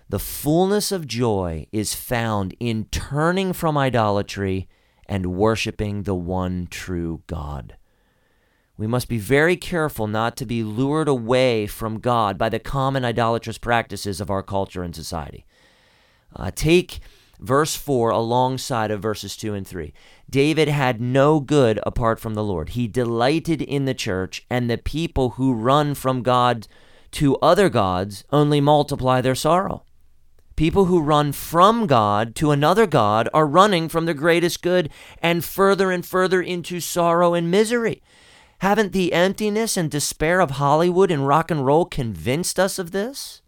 The 0.09 0.19
fullness 0.19 0.91
of 0.91 1.07
joy 1.07 1.67
is 1.71 1.93
found 1.93 2.55
in 2.59 2.85
turning 2.85 3.53
from 3.53 3.77
idolatry 3.77 4.67
and 5.05 5.35
worshiping 5.35 6.03
the 6.03 6.15
one 6.15 6.67
true 6.71 7.21
God. 7.27 7.77
We 8.83 8.87
must 8.87 9.07
be 9.07 9.17
very 9.17 9.55
careful 9.55 10.07
not 10.07 10.35
to 10.35 10.45
be 10.45 10.61
lured 10.61 11.07
away 11.07 11.67
from 11.67 12.01
God 12.01 12.37
by 12.37 12.49
the 12.49 12.59
common 12.59 13.05
idolatrous 13.05 13.57
practices 13.57 14.19
of 14.19 14.29
our 14.29 14.43
culture 14.43 14.83
and 14.83 14.93
society. 14.93 15.45
Uh, 16.35 16.51
take 16.53 16.99
verse 17.39 17.77
4 17.77 18.09
alongside 18.09 18.91
of 18.91 19.01
verses 19.01 19.37
2 19.37 19.53
and 19.53 19.65
3. 19.65 19.93
David 20.29 20.67
had 20.67 20.99
no 20.99 21.39
good 21.39 21.79
apart 21.85 22.19
from 22.19 22.33
the 22.33 22.43
Lord. 22.43 22.71
He 22.71 22.89
delighted 22.89 23.61
in 23.61 23.85
the 23.85 23.93
church, 23.93 24.45
and 24.49 24.69
the 24.69 24.77
people 24.77 25.29
who 25.29 25.53
run 25.53 25.95
from 25.95 26.21
God 26.21 26.67
to 27.11 27.37
other 27.37 27.69
gods 27.69 28.25
only 28.33 28.59
multiply 28.59 29.21
their 29.21 29.33
sorrow. 29.33 29.85
People 30.57 30.85
who 30.85 30.99
run 30.99 31.31
from 31.31 31.87
God 31.87 32.35
to 32.35 32.51
another 32.51 32.85
God 32.85 33.29
are 33.33 33.47
running 33.47 33.87
from 33.87 34.07
the 34.07 34.13
greatest 34.13 34.61
good 34.61 34.89
and 35.19 35.41
further 35.41 35.89
and 35.89 36.05
further 36.05 36.41
into 36.41 36.81
sorrow 36.81 37.33
and 37.33 37.49
misery. 37.49 38.03
Haven't 38.59 38.93
the 38.93 39.13
emptiness 39.13 39.75
and 39.75 39.91
despair 39.91 40.39
of 40.39 40.51
Hollywood 40.51 41.11
and 41.11 41.27
rock 41.27 41.51
and 41.51 41.65
roll 41.65 41.85
convinced 41.85 42.59
us 42.59 42.79
of 42.79 42.91
this? 42.91 43.41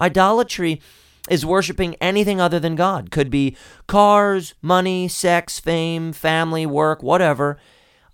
Idolatry 0.00 0.80
is 1.28 1.46
worshiping 1.46 1.94
anything 2.00 2.40
other 2.40 2.60
than 2.60 2.74
God. 2.74 3.10
Could 3.10 3.30
be 3.30 3.56
cars, 3.86 4.54
money, 4.60 5.08
sex, 5.08 5.58
fame, 5.58 6.12
family, 6.12 6.66
work, 6.66 7.02
whatever. 7.02 7.58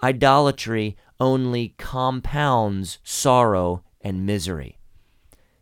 Idolatry 0.03 0.97
only 1.19 1.75
compounds 1.79 2.99
sorrow 3.05 3.85
and 4.01 4.25
misery. 4.25 4.79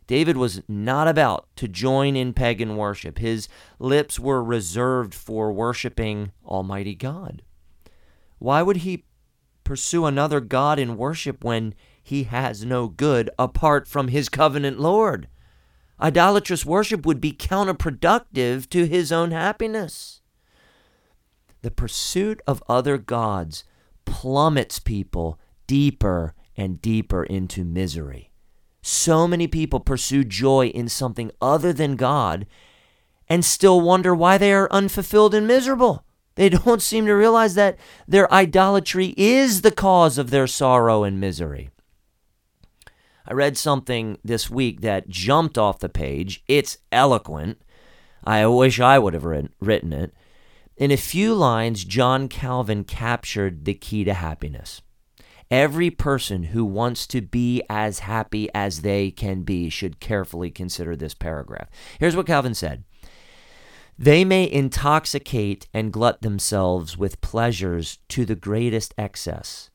David 0.07 0.37
was 0.37 0.61
not 0.67 1.07
about 1.07 1.47
to 1.57 1.67
join 1.67 2.15
in 2.15 2.33
pagan 2.33 2.77
worship. 2.77 3.19
His 3.19 3.47
lips 3.77 4.19
were 4.19 4.43
reserved 4.43 5.13
for 5.13 5.51
worshiping 5.51 6.31
Almighty 6.43 6.95
God. 6.95 7.43
Why 8.39 8.63
would 8.63 8.77
he 8.77 9.05
pursue 9.69 10.07
another 10.07 10.39
God 10.39 10.79
in 10.79 10.97
worship 10.97 11.43
when 11.43 11.75
he 12.01 12.23
has 12.23 12.65
no 12.65 12.87
good 12.87 13.29
apart 13.37 13.87
from 13.87 14.07
his 14.07 14.27
covenant 14.27 14.79
Lord. 14.79 15.27
Idolatrous 16.01 16.65
worship 16.65 17.05
would 17.05 17.21
be 17.21 17.33
counterproductive 17.33 18.67
to 18.71 18.87
his 18.87 19.11
own 19.11 19.29
happiness. 19.29 20.21
The 21.61 21.69
pursuit 21.69 22.41
of 22.47 22.63
other 22.67 22.97
gods 22.97 23.63
plummets 24.05 24.79
people 24.79 25.39
deeper 25.67 26.33
and 26.57 26.81
deeper 26.81 27.23
into 27.23 27.63
misery. 27.63 28.31
So 28.81 29.27
many 29.27 29.45
people 29.45 29.81
pursue 29.81 30.23
joy 30.23 30.69
in 30.69 30.89
something 30.89 31.29
other 31.39 31.71
than 31.73 31.95
God 31.95 32.47
and 33.27 33.45
still 33.45 33.81
wonder 33.81 34.15
why 34.15 34.39
they 34.39 34.51
are 34.51 34.67
unfulfilled 34.71 35.35
and 35.35 35.45
miserable. 35.45 36.05
They 36.39 36.47
don't 36.47 36.81
seem 36.81 37.05
to 37.05 37.11
realize 37.11 37.55
that 37.55 37.77
their 38.07 38.31
idolatry 38.33 39.13
is 39.17 39.59
the 39.59 39.71
cause 39.71 40.17
of 40.17 40.29
their 40.29 40.47
sorrow 40.47 41.03
and 41.03 41.19
misery. 41.19 41.69
I 43.27 43.33
read 43.33 43.57
something 43.57 44.19
this 44.23 44.49
week 44.49 44.79
that 44.79 45.09
jumped 45.09 45.57
off 45.57 45.79
the 45.79 45.89
page. 45.89 46.41
It's 46.47 46.77
eloquent. 46.93 47.61
I 48.23 48.47
wish 48.47 48.79
I 48.79 48.99
would 48.99 49.13
have 49.15 49.25
written 49.25 49.91
it. 49.91 50.13
In 50.77 50.91
a 50.91 50.95
few 50.95 51.35
lines, 51.35 51.83
John 51.83 52.29
Calvin 52.29 52.85
captured 52.85 53.65
the 53.65 53.73
key 53.73 54.05
to 54.05 54.13
happiness. 54.13 54.81
Every 55.51 55.89
person 55.89 56.43
who 56.43 56.63
wants 56.63 57.05
to 57.07 57.19
be 57.19 57.61
as 57.69 57.99
happy 57.99 58.47
as 58.55 58.79
they 58.79 59.11
can 59.11 59.41
be 59.41 59.67
should 59.67 59.99
carefully 59.99 60.51
consider 60.51 60.95
this 60.95 61.13
paragraph. 61.13 61.67
Here's 61.99 62.15
what 62.15 62.27
Calvin 62.27 62.53
said 62.53 62.85
they 64.01 64.23
may 64.23 64.49
intoxicate 64.49 65.67
and 65.73 65.91
glut 65.91 66.21
themselves 66.21 66.97
with 66.97 67.19
pleasures 67.19 67.97
to 68.07 68.23
the 68.23 68.33
greatest 68.33 68.93
excess. 68.97 69.69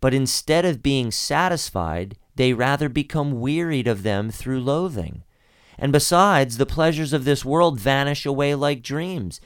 But 0.00 0.14
instead 0.14 0.64
of 0.64 0.82
being 0.82 1.10
satisfied, 1.10 2.16
they 2.36 2.54
rather 2.54 2.88
become 2.88 3.38
wearied 3.38 3.86
of 3.86 4.02
them 4.02 4.30
through 4.30 4.62
loathing. 4.62 5.24
And 5.78 5.92
besides, 5.92 6.56
the 6.56 6.64
pleasures 6.64 7.12
of 7.12 7.26
this 7.26 7.44
world 7.44 7.78
vanish 7.78 8.24
away 8.24 8.54
like 8.54 8.82
dreams. 8.82 9.42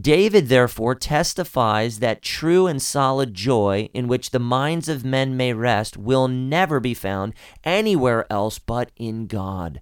David, 0.00 0.46
therefore, 0.46 0.94
testifies 0.94 1.98
that 1.98 2.22
true 2.22 2.68
and 2.68 2.80
solid 2.80 3.34
joy 3.34 3.90
in 3.92 4.06
which 4.06 4.30
the 4.30 4.38
minds 4.38 4.88
of 4.88 5.04
men 5.04 5.36
may 5.36 5.52
rest 5.52 5.96
will 5.96 6.28
never 6.28 6.78
be 6.78 6.94
found 6.94 7.34
anywhere 7.64 8.32
else 8.32 8.60
but 8.60 8.92
in 8.94 9.26
God, 9.26 9.80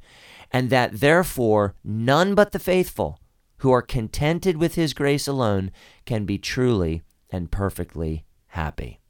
and 0.50 0.70
that 0.70 1.00
therefore 1.00 1.74
none 1.84 2.34
but 2.34 2.52
the 2.52 2.58
faithful 2.58 3.19
who 3.60 3.70
are 3.70 3.82
contented 3.82 4.56
with 4.56 4.74
His 4.74 4.92
grace 4.92 5.26
alone 5.26 5.70
can 6.04 6.24
be 6.24 6.38
truly 6.38 7.02
and 7.30 7.50
perfectly 7.50 8.24
happy. 8.48 9.00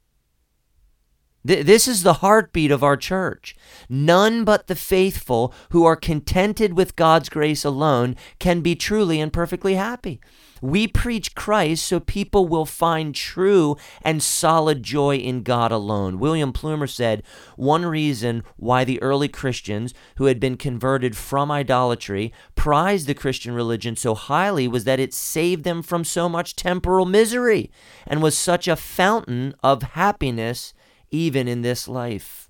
Th- 1.45 1.65
this 1.65 1.87
is 1.87 2.03
the 2.03 2.13
heartbeat 2.15 2.71
of 2.71 2.83
our 2.83 2.97
church. 2.97 3.55
None 3.89 4.43
but 4.43 4.67
the 4.67 4.75
faithful 4.75 5.53
who 5.71 5.85
are 5.85 5.95
contented 5.95 6.73
with 6.73 6.95
God's 6.95 7.29
grace 7.29 7.65
alone 7.65 8.15
can 8.39 8.61
be 8.61 8.75
truly 8.75 9.19
and 9.19 9.33
perfectly 9.33 9.75
happy. 9.75 10.21
We 10.61 10.87
preach 10.87 11.33
Christ 11.33 11.85
so 11.85 11.99
people 11.99 12.47
will 12.47 12.65
find 12.65 13.15
true 13.15 13.77
and 14.03 14.21
solid 14.21 14.83
joy 14.83 15.15
in 15.15 15.41
God 15.41 15.71
alone. 15.71 16.19
William 16.19 16.53
Plumer 16.53 16.85
said 16.85 17.23
one 17.55 17.83
reason 17.83 18.43
why 18.57 18.83
the 18.83 19.01
early 19.01 19.27
Christians 19.27 19.93
who 20.17 20.25
had 20.25 20.39
been 20.39 20.57
converted 20.57 21.17
from 21.17 21.49
idolatry 21.49 22.31
prized 22.55 23.07
the 23.07 23.15
Christian 23.15 23.53
religion 23.53 23.95
so 23.95 24.13
highly 24.13 24.67
was 24.67 24.83
that 24.83 24.99
it 24.99 25.13
saved 25.13 25.63
them 25.63 25.81
from 25.81 26.03
so 26.03 26.29
much 26.29 26.55
temporal 26.55 27.07
misery 27.07 27.71
and 28.05 28.21
was 28.21 28.37
such 28.37 28.67
a 28.67 28.75
fountain 28.75 29.55
of 29.63 29.81
happiness 29.81 30.75
even 31.09 31.47
in 31.47 31.61
this 31.61 31.87
life. 31.87 32.49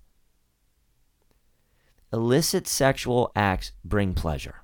Illicit 2.11 2.67
sexual 2.67 3.31
acts 3.37 3.71
bring 3.85 4.13
pleasure. 4.13 4.63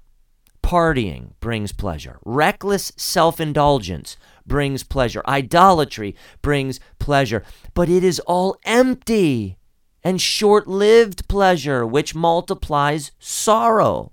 Partying 0.67 1.31
brings 1.39 1.71
pleasure. 1.71 2.19
Reckless 2.25 2.91
self 2.97 3.39
indulgence 3.39 4.17
brings 4.45 4.83
pleasure. 4.83 5.23
Idolatry 5.25 6.13
brings 6.41 6.81
pleasure. 6.99 7.45
But 7.73 7.87
it 7.87 8.03
is 8.03 8.19
all 8.27 8.57
empty 8.65 9.57
and 10.03 10.19
short 10.19 10.67
lived 10.67 11.29
pleasure, 11.29 11.87
which 11.87 12.13
multiplies 12.13 13.11
sorrow. 13.17 14.11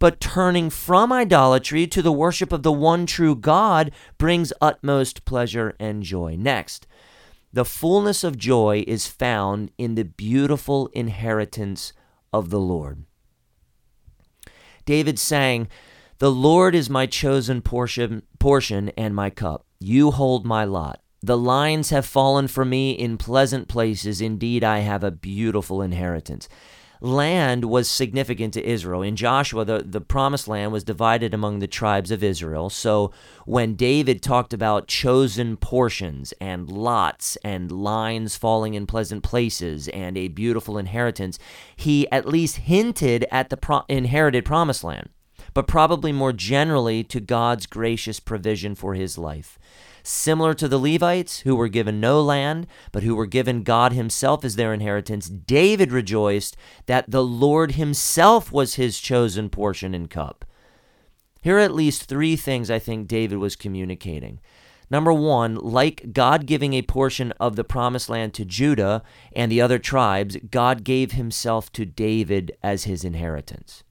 But 0.00 0.18
turning 0.18 0.68
from 0.68 1.12
idolatry 1.12 1.86
to 1.86 2.02
the 2.02 2.10
worship 2.10 2.50
of 2.50 2.64
the 2.64 2.72
one 2.72 3.06
true 3.06 3.36
God 3.36 3.92
brings 4.18 4.52
utmost 4.60 5.24
pleasure 5.24 5.76
and 5.78 6.02
joy. 6.02 6.34
Next, 6.36 6.88
the 7.52 7.64
fullness 7.64 8.24
of 8.24 8.36
joy 8.36 8.82
is 8.88 9.06
found 9.06 9.70
in 9.78 9.94
the 9.94 10.04
beautiful 10.04 10.88
inheritance 10.88 11.92
of 12.32 12.50
the 12.50 12.58
Lord. 12.58 13.04
David 14.84 15.18
sang, 15.18 15.68
The 16.18 16.30
Lord 16.30 16.74
is 16.74 16.90
my 16.90 17.06
chosen 17.06 17.62
portion, 17.62 18.22
portion 18.38 18.90
and 18.90 19.14
my 19.14 19.30
cup. 19.30 19.66
You 19.78 20.10
hold 20.10 20.44
my 20.44 20.64
lot. 20.64 21.00
The 21.22 21.38
lines 21.38 21.90
have 21.90 22.04
fallen 22.04 22.48
for 22.48 22.64
me 22.64 22.92
in 22.92 23.16
pleasant 23.16 23.68
places. 23.68 24.20
Indeed, 24.20 24.64
I 24.64 24.80
have 24.80 25.04
a 25.04 25.12
beautiful 25.12 25.82
inheritance 25.82 26.48
land 27.02 27.64
was 27.64 27.90
significant 27.90 28.54
to 28.54 28.64
Israel. 28.64 29.02
In 29.02 29.16
Joshua, 29.16 29.64
the, 29.64 29.82
the 29.84 30.00
promised 30.00 30.46
land 30.46 30.72
was 30.72 30.84
divided 30.84 31.34
among 31.34 31.58
the 31.58 31.66
tribes 31.66 32.12
of 32.12 32.22
Israel. 32.22 32.70
So 32.70 33.10
when 33.44 33.74
David 33.74 34.22
talked 34.22 34.52
about 34.52 34.86
chosen 34.86 35.56
portions 35.56 36.32
and 36.40 36.70
lots 36.70 37.36
and 37.44 37.72
lines 37.72 38.36
falling 38.36 38.74
in 38.74 38.86
pleasant 38.86 39.24
places 39.24 39.88
and 39.88 40.16
a 40.16 40.28
beautiful 40.28 40.78
inheritance, 40.78 41.40
he 41.74 42.08
at 42.12 42.28
least 42.28 42.56
hinted 42.58 43.26
at 43.32 43.50
the 43.50 43.56
pro- 43.56 43.82
inherited 43.88 44.44
promised 44.44 44.84
land, 44.84 45.08
but 45.54 45.66
probably 45.66 46.12
more 46.12 46.32
generally 46.32 47.02
to 47.02 47.18
God's 47.18 47.66
gracious 47.66 48.20
provision 48.20 48.76
for 48.76 48.94
his 48.94 49.18
life. 49.18 49.58
Similar 50.02 50.54
to 50.54 50.68
the 50.68 50.78
Levites, 50.78 51.40
who 51.40 51.54
were 51.54 51.68
given 51.68 52.00
no 52.00 52.20
land, 52.20 52.66
but 52.90 53.02
who 53.02 53.14
were 53.14 53.26
given 53.26 53.62
God 53.62 53.92
Himself 53.92 54.44
as 54.44 54.56
their 54.56 54.74
inheritance, 54.74 55.28
David 55.28 55.92
rejoiced 55.92 56.56
that 56.86 57.10
the 57.10 57.24
Lord 57.24 57.72
Himself 57.72 58.50
was 58.50 58.74
his 58.74 59.00
chosen 59.00 59.48
portion 59.48 59.94
and 59.94 60.10
cup. 60.10 60.44
Here 61.40 61.56
are 61.56 61.60
at 61.60 61.74
least 61.74 62.04
three 62.04 62.36
things 62.36 62.70
I 62.70 62.78
think 62.78 63.08
David 63.08 63.38
was 63.38 63.56
communicating. 63.56 64.40
Number 64.92 65.12
one, 65.12 65.54
like 65.54 66.12
God 66.12 66.44
giving 66.44 66.74
a 66.74 66.82
portion 66.82 67.32
of 67.40 67.56
the 67.56 67.64
promised 67.64 68.10
land 68.10 68.34
to 68.34 68.44
Judah 68.44 69.02
and 69.34 69.50
the 69.50 69.60
other 69.60 69.78
tribes, 69.78 70.36
God 70.50 70.84
gave 70.84 71.12
himself 71.12 71.72
to 71.72 71.86
David 71.86 72.52
as 72.62 72.84
his 72.84 73.02
inheritance. 73.02 73.84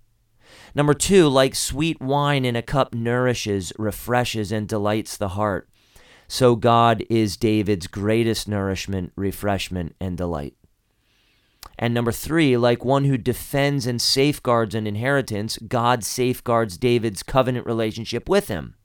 Number 0.76 0.94
two, 0.94 1.28
like 1.28 1.56
sweet 1.56 2.00
wine 2.00 2.46
in 2.46 2.56
a 2.56 2.62
cup 2.62 2.94
nourishes, 2.94 3.74
refreshes, 3.80 4.52
and 4.52 4.68
delights 4.68 5.18
the 5.18 5.30
heart, 5.30 5.68
so 6.32 6.56
God 6.56 7.04
is 7.10 7.36
David's 7.36 7.88
greatest 7.88 8.48
nourishment, 8.48 9.12
refreshment, 9.18 9.98
and 10.00 10.16
delight. 10.16 10.54
And 11.78 11.94
number 11.94 12.14
three, 12.14 12.56
like 12.56 12.86
one 12.86 13.04
who 13.04 13.18
defends 13.18 13.86
and 13.86 14.02
safeguards 14.02 14.74
an 14.74 14.88
inheritance, 14.88 15.58
God 15.58 16.06
safeguards 16.06 16.78
David's 16.78 17.22
covenant 17.22 17.66
relationship 17.66 18.30
with 18.30 18.48
him. 18.48 18.76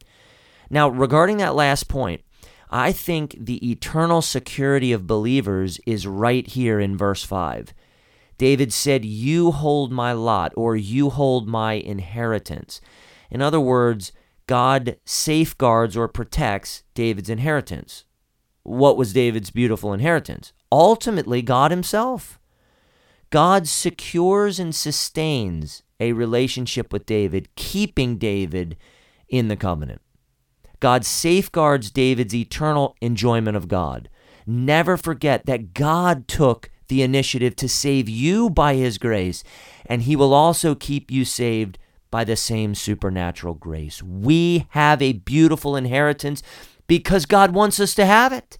Now, 0.71 0.89
regarding 0.89 1.37
that 1.37 1.55
last 1.55 1.87
point, 1.87 2.23
I 2.69 2.91
think 2.91 3.37
the 3.39 3.71
eternal 3.71 4.23
security 4.23 4.91
of 4.91 5.07
believers 5.07 5.79
is 5.87 6.05
right 6.05 6.49
here 6.49 6.81
in 6.81 6.97
verse 6.97 7.23
5. 7.23 7.73
David 8.39 8.73
said, 8.73 9.05
You 9.05 9.53
hold 9.53 9.93
my 9.93 10.11
lot, 10.11 10.53
or 10.57 10.75
you 10.75 11.11
hold 11.11 11.47
my 11.47 11.75
inheritance. 11.75 12.81
In 13.31 13.41
other 13.41 13.61
words, 13.61 14.11
God 14.47 14.97
safeguards 15.05 15.97
or 15.97 16.09
protects 16.09 16.83
David's 16.95 17.31
inheritance. 17.31 18.05
What 18.63 18.97
was 18.97 19.13
David's 19.13 19.51
beautiful 19.51 19.93
inheritance? 19.93 20.53
Ultimately, 20.71 21.43
God 21.43 21.71
Himself. 21.71 22.39
God 23.31 23.67
secures 23.67 24.59
and 24.59 24.75
sustains 24.75 25.83
a 25.99 26.13
relationship 26.13 26.93
with 26.93 27.07
David, 27.07 27.49
keeping 27.57 28.19
David 28.19 28.77
in 29.29 29.49
the 29.49 29.57
covenant. 29.57 30.01
God 30.79 31.05
safeguards 31.05 31.91
David's 31.91 32.35
eternal 32.35 32.97
enjoyment 33.01 33.57
of 33.57 33.69
God. 33.69 34.09
Never 34.47 34.97
forget 34.97 35.47
that 35.47 35.75
God 35.75 36.29
took 36.29 36.71
the 36.89 37.03
initiative 37.03 37.57
to 37.57 37.69
save 37.69 38.09
you 38.09 38.49
by 38.51 38.75
His 38.75 38.99
grace, 38.99 39.43
and 39.87 40.03
He 40.03 40.15
will 40.15 40.35
also 40.35 40.75
keep 40.75 41.11
you 41.11 41.25
saved 41.25 41.79
by 42.11 42.25
the 42.25 42.37
same 42.37 42.75
supernatural 42.75 43.55
grace. 43.55 44.03
We 44.03 44.67
have 44.71 45.03
a 45.03 45.15
beautiful 45.15 45.77
inheritance 45.77 46.43
because 46.87 47.27
God 47.27 47.53
wants 47.53 47.81
us 47.81 47.95
to 47.95 48.07
have 48.07 48.33
it. 48.33 48.59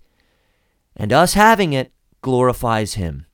And 0.97 1.13
us 1.13 1.35
having 1.35 1.73
it 1.73 1.93
glorifies 2.23 2.95
Him. 2.95 3.27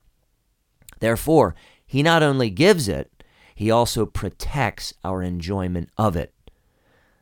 Therefore, 0.99 1.55
He 1.85 2.03
not 2.03 2.23
only 2.23 2.49
gives 2.49 2.87
it, 2.87 3.23
He 3.55 3.71
also 3.71 4.05
protects 4.05 4.93
our 5.03 5.21
enjoyment 5.21 5.89
of 5.97 6.15
it. 6.15 6.33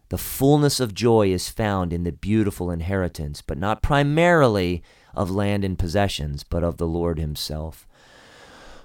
The 0.09 0.17
fullness 0.17 0.79
of 0.79 0.93
joy 0.93 1.31
is 1.31 1.47
found 1.49 1.93
in 1.93 2.03
the 2.03 2.11
beautiful 2.11 2.69
inheritance, 2.69 3.41
but 3.41 3.57
not 3.57 3.81
primarily 3.81 4.83
of 5.13 5.31
land 5.31 5.63
and 5.63 5.79
possessions, 5.79 6.43
but 6.43 6.63
of 6.63 6.77
the 6.77 6.87
Lord 6.87 7.17
Himself. 7.17 7.87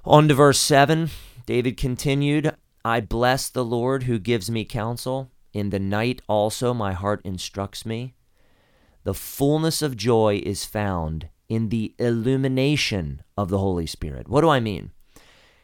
On 0.04 0.28
to 0.28 0.34
verse 0.34 0.60
7, 0.60 1.10
David 1.46 1.76
continued 1.76 2.54
I 2.86 3.00
bless 3.00 3.48
the 3.48 3.64
Lord 3.64 4.04
who 4.04 4.20
gives 4.20 4.48
me 4.48 4.64
counsel. 4.64 5.32
In 5.52 5.70
the 5.70 5.80
night 5.80 6.22
also 6.28 6.72
my 6.72 6.92
heart 6.92 7.20
instructs 7.24 7.84
me. 7.84 8.14
The 9.02 9.12
fullness 9.12 9.82
of 9.82 9.96
joy 9.96 10.40
is 10.44 10.64
found 10.64 11.28
in 11.48 11.70
the 11.70 11.96
illumination 11.98 13.24
of 13.36 13.48
the 13.48 13.58
Holy 13.58 13.86
Spirit. 13.86 14.28
What 14.28 14.42
do 14.42 14.50
I 14.50 14.60
mean? 14.60 14.92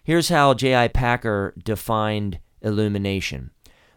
Here's 0.02 0.30
how 0.30 0.54
J.I. 0.54 0.88
Packer 0.88 1.54
defined 1.62 2.40
illumination 2.60 3.52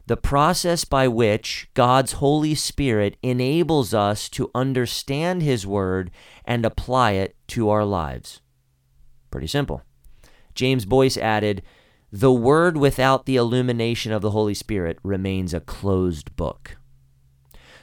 the 0.06 0.18
process 0.18 0.86
by 0.86 1.08
which 1.08 1.68
God's 1.74 2.12
Holy 2.12 2.54
Spirit 2.54 3.18
enables 3.24 3.92
us 3.92 4.30
to 4.30 4.52
understand 4.54 5.42
His 5.42 5.66
Word 5.66 6.12
and 6.46 6.64
apply 6.64 7.14
it 7.14 7.36
to 7.48 7.70
our 7.70 7.84
lives. 7.84 8.40
Pretty 9.32 9.48
simple. 9.48 9.82
James 10.54 10.86
Boyce 10.86 11.18
added, 11.18 11.64
the 12.12 12.32
Word 12.32 12.78
without 12.78 13.26
the 13.26 13.36
illumination 13.36 14.12
of 14.12 14.22
the 14.22 14.32
Holy 14.32 14.54
Spirit 14.54 15.00
remains 15.04 15.54
a 15.54 15.60
closed 15.60 16.36
book. 16.36 16.78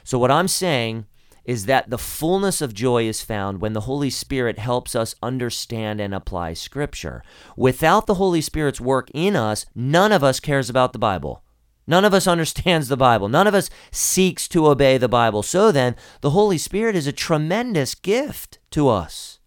So, 0.03 0.17
what 0.17 0.31
I'm 0.31 0.47
saying 0.47 1.05
is 1.45 1.65
that 1.65 1.89
the 1.89 1.97
fullness 1.97 2.61
of 2.61 2.73
joy 2.73 3.03
is 3.03 3.21
found 3.21 3.59
when 3.59 3.73
the 3.73 3.81
Holy 3.81 4.09
Spirit 4.09 4.57
helps 4.57 4.95
us 4.95 5.15
understand 5.21 5.99
and 5.99 6.15
apply 6.15 6.53
Scripture. 6.53 7.21
Without 7.57 8.07
the 8.07 8.15
Holy 8.15 8.41
Spirit's 8.41 8.79
work 8.79 9.09
in 9.13 9.35
us, 9.35 9.65
none 9.75 10.11
of 10.11 10.23
us 10.23 10.39
cares 10.39 10.69
about 10.69 10.93
the 10.93 10.99
Bible. 10.99 11.43
None 11.85 12.05
of 12.05 12.13
us 12.13 12.27
understands 12.27 12.87
the 12.87 12.97
Bible. 12.97 13.27
None 13.27 13.47
of 13.47 13.53
us 13.53 13.69
seeks 13.91 14.47
to 14.49 14.67
obey 14.67 14.97
the 14.97 15.09
Bible. 15.09 15.43
So 15.43 15.71
then, 15.71 15.95
the 16.21 16.31
Holy 16.31 16.57
Spirit 16.57 16.95
is 16.95 17.07
a 17.07 17.11
tremendous 17.11 17.93
gift 17.93 18.59
to 18.71 18.87
us 18.87 19.39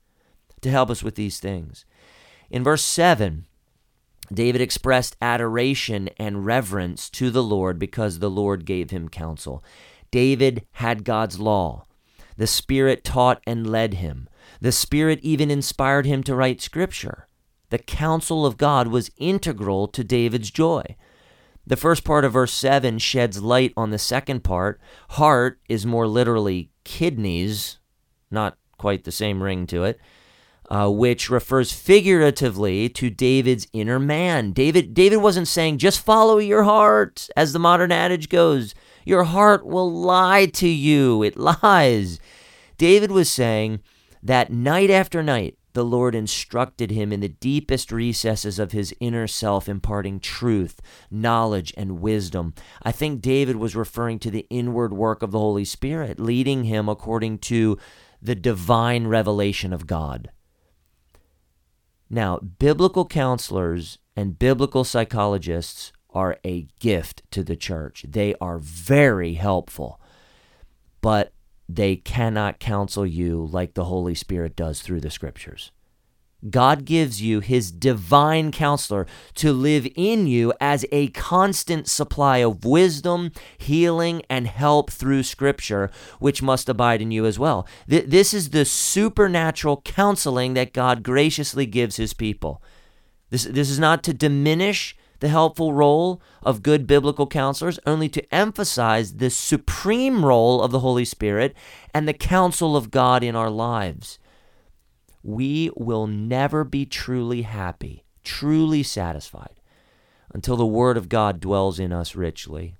to 0.60 0.70
help 0.70 0.90
us 0.90 1.02
with 1.02 1.14
these 1.14 1.40
things. 1.40 1.84
In 2.50 2.62
verse 2.62 2.84
7, 2.84 3.46
David 4.32 4.60
expressed 4.60 5.16
adoration 5.20 6.08
and 6.18 6.46
reverence 6.46 7.08
to 7.10 7.30
the 7.30 7.42
Lord 7.42 7.78
because 7.78 8.18
the 8.18 8.30
Lord 8.30 8.64
gave 8.64 8.90
him 8.90 9.08
counsel. 9.08 9.62
David 10.10 10.66
had 10.72 11.04
God's 11.04 11.38
law. 11.38 11.84
The 12.36 12.46
Spirit 12.46 13.04
taught 13.04 13.40
and 13.46 13.68
led 13.68 13.94
him. 13.94 14.28
The 14.60 14.72
Spirit 14.72 15.20
even 15.22 15.50
inspired 15.50 16.06
him 16.06 16.22
to 16.24 16.34
write 16.34 16.60
Scripture. 16.60 17.28
The 17.70 17.78
counsel 17.78 18.46
of 18.46 18.56
God 18.56 18.88
was 18.88 19.10
integral 19.16 19.88
to 19.88 20.04
David's 20.04 20.50
joy. 20.50 20.96
The 21.66 21.76
first 21.76 22.04
part 22.04 22.24
of 22.24 22.34
verse 22.34 22.52
7 22.52 22.98
sheds 22.98 23.42
light 23.42 23.72
on 23.76 23.90
the 23.90 23.98
second 23.98 24.44
part. 24.44 24.80
Heart 25.10 25.60
is 25.68 25.84
more 25.84 26.06
literally 26.06 26.70
kidneys, 26.84 27.78
not 28.30 28.56
quite 28.78 29.04
the 29.04 29.12
same 29.12 29.42
ring 29.42 29.66
to 29.68 29.82
it. 29.82 29.98
Uh, 30.68 30.90
which 30.90 31.30
refers 31.30 31.72
figuratively 31.72 32.88
to 32.88 33.10
David's 33.10 33.68
inner 33.72 33.98
man. 33.98 34.52
David, 34.52 34.94
David 34.94 35.18
wasn't 35.18 35.48
saying, 35.48 35.78
just 35.78 36.00
follow 36.00 36.38
your 36.38 36.64
heart, 36.64 37.28
as 37.36 37.52
the 37.52 37.58
modern 37.58 37.92
adage 37.92 38.28
goes. 38.28 38.74
Your 39.04 39.24
heart 39.24 39.64
will 39.64 39.92
lie 39.92 40.46
to 40.46 40.68
you. 40.68 41.22
It 41.22 41.36
lies. 41.36 42.18
David 42.78 43.10
was 43.10 43.30
saying 43.30 43.80
that 44.22 44.50
night 44.50 44.90
after 44.90 45.22
night, 45.22 45.56
the 45.72 45.84
Lord 45.84 46.14
instructed 46.14 46.90
him 46.90 47.12
in 47.12 47.20
the 47.20 47.28
deepest 47.28 47.92
recesses 47.92 48.58
of 48.58 48.72
his 48.72 48.94
inner 48.98 49.26
self, 49.26 49.68
imparting 49.68 50.20
truth, 50.20 50.80
knowledge, 51.10 51.72
and 51.76 52.00
wisdom. 52.00 52.54
I 52.82 52.92
think 52.92 53.20
David 53.20 53.56
was 53.56 53.76
referring 53.76 54.18
to 54.20 54.30
the 54.30 54.46
inward 54.48 54.94
work 54.94 55.22
of 55.22 55.32
the 55.32 55.38
Holy 55.38 55.66
Spirit, 55.66 56.18
leading 56.18 56.64
him 56.64 56.88
according 56.88 57.40
to 57.40 57.76
the 58.22 58.34
divine 58.34 59.06
revelation 59.06 59.74
of 59.74 59.86
God. 59.86 60.30
Now, 62.08 62.38
biblical 62.38 63.06
counselors 63.06 63.98
and 64.14 64.38
biblical 64.38 64.84
psychologists 64.84 65.92
are 66.10 66.38
a 66.44 66.68
gift 66.80 67.22
to 67.32 67.42
the 67.42 67.56
church. 67.56 68.04
They 68.08 68.34
are 68.40 68.58
very 68.58 69.34
helpful, 69.34 70.00
but 71.00 71.32
they 71.68 71.96
cannot 71.96 72.60
counsel 72.60 73.04
you 73.04 73.44
like 73.44 73.74
the 73.74 73.84
Holy 73.84 74.14
Spirit 74.14 74.56
does 74.56 74.80
through 74.80 75.00
the 75.00 75.10
scriptures. 75.10 75.72
God 76.50 76.84
gives 76.84 77.22
you 77.22 77.40
his 77.40 77.70
divine 77.70 78.52
counselor 78.52 79.06
to 79.36 79.52
live 79.52 79.88
in 79.96 80.26
you 80.26 80.52
as 80.60 80.84
a 80.92 81.08
constant 81.08 81.88
supply 81.88 82.38
of 82.38 82.64
wisdom, 82.64 83.32
healing, 83.56 84.22
and 84.28 84.46
help 84.46 84.90
through 84.90 85.22
scripture, 85.22 85.90
which 86.18 86.42
must 86.42 86.68
abide 86.68 87.00
in 87.00 87.10
you 87.10 87.24
as 87.26 87.38
well. 87.38 87.66
This 87.86 88.34
is 88.34 88.50
the 88.50 88.64
supernatural 88.64 89.80
counseling 89.82 90.54
that 90.54 90.72
God 90.72 91.02
graciously 91.02 91.66
gives 91.66 91.96
his 91.96 92.12
people. 92.12 92.62
This, 93.30 93.44
this 93.44 93.70
is 93.70 93.78
not 93.78 94.02
to 94.04 94.14
diminish 94.14 94.96
the 95.20 95.28
helpful 95.28 95.72
role 95.72 96.20
of 96.42 96.62
good 96.62 96.86
biblical 96.86 97.26
counselors, 97.26 97.80
only 97.86 98.08
to 98.10 98.34
emphasize 98.34 99.14
the 99.14 99.30
supreme 99.30 100.24
role 100.24 100.62
of 100.62 100.70
the 100.70 100.80
Holy 100.80 101.06
Spirit 101.06 101.56
and 101.94 102.06
the 102.06 102.12
counsel 102.12 102.76
of 102.76 102.90
God 102.90 103.24
in 103.24 103.34
our 103.34 103.50
lives 103.50 104.18
we 105.26 105.70
will 105.76 106.06
never 106.06 106.64
be 106.64 106.86
truly 106.86 107.42
happy, 107.42 108.04
truly 108.22 108.82
satisfied, 108.82 109.60
until 110.32 110.56
the 110.56 110.66
Word 110.66 110.96
of 110.96 111.08
God 111.08 111.40
dwells 111.40 111.78
in 111.78 111.92
us 111.92 112.14
richly 112.14 112.76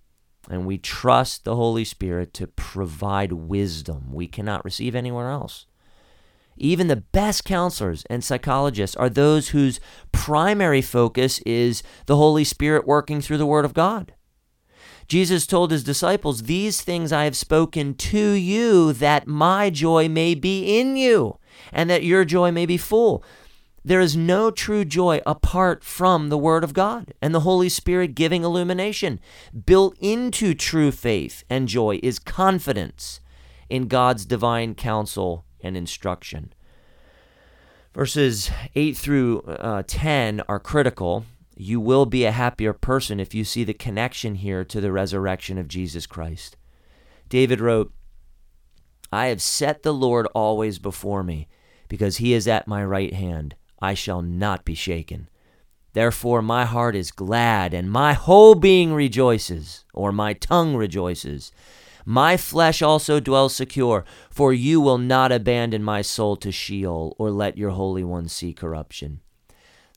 and 0.49 0.67
we 0.67 0.79
trust 0.79 1.45
the 1.45 1.57
Holy 1.57 1.85
Spirit 1.85 2.33
to 2.35 2.47
provide 2.47 3.33
wisdom 3.33 4.13
we 4.13 4.27
cannot 4.27 4.65
receive 4.65 4.95
anywhere 4.95 5.29
else. 5.29 5.67
Even 6.57 6.87
the 6.87 6.97
best 6.97 7.45
counselors 7.45 8.05
and 8.09 8.25
psychologists 8.25 8.97
are 8.97 9.11
those 9.11 9.49
whose 9.49 9.81
primary 10.13 10.81
focus 10.81 11.39
is 11.41 11.83
the 12.07 12.17
Holy 12.17 12.45
Spirit 12.45 12.87
working 12.87 13.21
through 13.21 13.39
the 13.39 13.47
Word 13.47 13.65
of 13.65 13.75
God. 13.75 14.15
Jesus 15.07 15.47
told 15.47 15.71
his 15.71 15.85
disciples, 15.85 16.45
These 16.45 16.81
things 16.81 17.13
I 17.13 17.25
have 17.25 17.37
spoken 17.37 17.95
to 17.95 18.31
you, 18.31 18.93
that 18.95 19.27
my 19.27 19.71
joy 19.71 20.09
may 20.09 20.35
be 20.35 20.79
in 20.79 20.97
you, 20.97 21.39
and 21.73 21.89
that 21.91 22.05
your 22.05 22.25
joy 22.25 22.51
may 22.51 22.67
be 22.67 22.77
full. 22.77 23.23
There 23.85 24.01
is 24.01 24.17
no 24.17 24.51
true 24.51 24.85
joy 24.85 25.21
apart 25.25 25.85
from 25.85 26.29
the 26.29 26.39
Word 26.39 26.65
of 26.65 26.75
God 26.75 27.15
and 27.23 27.35
the 27.35 27.41
Holy 27.41 27.69
Spirit 27.69 28.17
giving 28.17 28.43
illumination. 28.43 29.21
Built 29.65 29.97
into 30.01 30.55
true 30.55 30.91
faith 30.91 31.45
and 31.49 31.69
joy 31.69 32.01
is 32.03 32.19
confidence 32.19 33.21
in 33.69 33.87
God's 33.87 34.25
divine 34.25 34.75
counsel 34.75 35.45
and 35.61 35.77
instruction. 35.77 36.53
Verses 37.95 38.51
8 38.75 38.97
through 38.97 39.41
uh, 39.43 39.85
10 39.87 40.43
are 40.49 40.61
critical 40.61 41.25
you 41.57 41.81
will 41.81 42.05
be 42.05 42.25
a 42.25 42.33
happier 42.33 42.75
person 42.75 43.19
if 43.19 43.35
you 43.35 43.43
see 43.43 43.65
the 43.65 43.73
connection 43.73 44.37
here 44.37 44.63
to 44.65 44.81
the 44.81 44.93
resurrection 44.93 45.57
of 45.57 45.69
Jesus 45.69 46.07
Christ. 46.07 46.57
David 47.31 47.61
wrote, 47.61 47.93
I 49.13 49.27
have 49.27 49.41
set 49.41 49.83
the 49.83 49.95
Lord 49.95 50.27
always 50.35 50.79
before 50.79 51.23
me, 51.23 51.49
because 51.89 52.17
he 52.17 52.33
is 52.33 52.49
at 52.49 52.69
my 52.69 52.85
right 52.85 53.13
hand. 53.13 53.55
I 53.81 53.95
shall 53.95 54.23
not 54.23 54.65
be 54.65 54.75
shaken. 54.75 55.29
Therefore, 55.93 56.43
my 56.43 56.65
heart 56.65 56.95
is 56.95 57.11
glad, 57.11 57.73
and 57.73 57.91
my 57.91 58.13
whole 58.13 58.55
being 58.55 58.93
rejoices, 58.93 59.85
or 59.95 60.13
my 60.13 60.35
tongue 60.35 60.77
rejoices. 60.77 61.53
My 62.05 62.37
flesh 62.37 62.83
also 62.83 63.19
dwells 63.19 63.55
secure, 63.55 64.05
for 64.31 64.53
you 64.53 64.81
will 64.81 64.99
not 64.99 65.33
abandon 65.33 65.83
my 65.83 66.03
soul 66.03 66.37
to 66.37 66.53
Sheol, 66.53 67.17
or 67.19 67.31
let 67.31 67.57
your 67.57 67.71
Holy 67.71 68.05
One 68.05 68.29
see 68.29 68.53
corruption. 68.53 69.21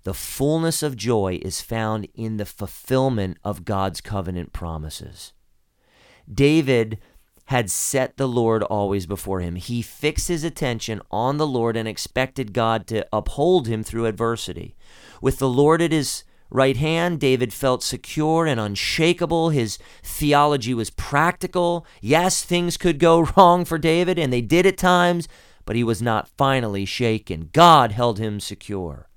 The 0.04 0.14
fullness 0.14 0.82
of 0.82 0.96
joy 0.96 1.40
is 1.42 1.62
found 1.62 2.08
in 2.16 2.38
the 2.38 2.46
fulfillment 2.46 3.38
of 3.44 3.66
God's 3.66 4.00
covenant 4.00 4.54
promises. 4.54 5.34
David 6.32 7.00
had 7.50 7.72
set 7.72 8.16
the 8.18 8.28
Lord 8.28 8.62
always 8.62 9.08
before 9.08 9.40
him. 9.40 9.56
He 9.56 9.82
fixed 9.82 10.28
his 10.28 10.44
attention 10.44 11.02
on 11.10 11.38
the 11.38 11.48
Lord 11.48 11.76
and 11.76 11.88
expected 11.88 12.54
God 12.54 12.86
to 12.88 13.08
uphold 13.12 13.68
him 13.68 13.82
through 13.84 14.06
adversity. 14.06 14.76
With 15.20 15.40
the 15.40 15.50
Lord 15.50 15.82
at 15.82 15.92
his 15.92 16.24
right 16.52 16.78
hand, 16.78 17.20
David 17.20 17.52
felt 17.52 17.82
secure 17.82 18.46
and 18.46 18.60
unshakable. 18.60 19.50
His 19.50 19.80
theology 20.04 20.76
was 20.76 20.92
practical. 20.92 21.88
Yes, 22.02 22.44
things 22.44 22.78
could 22.78 23.00
go 23.00 23.22
wrong 23.36 23.66
for 23.66 23.80
David, 23.80 24.20
and 24.20 24.32
they 24.32 24.42
did 24.42 24.68
at 24.68 24.78
times, 24.78 25.28
but 25.66 25.76
he 25.76 25.84
was 25.84 26.04
not 26.04 26.30
finally 26.38 26.86
shaken. 26.86 27.50
God 27.52 27.92
held 27.94 28.20
him 28.20 28.40
secure 28.40 29.10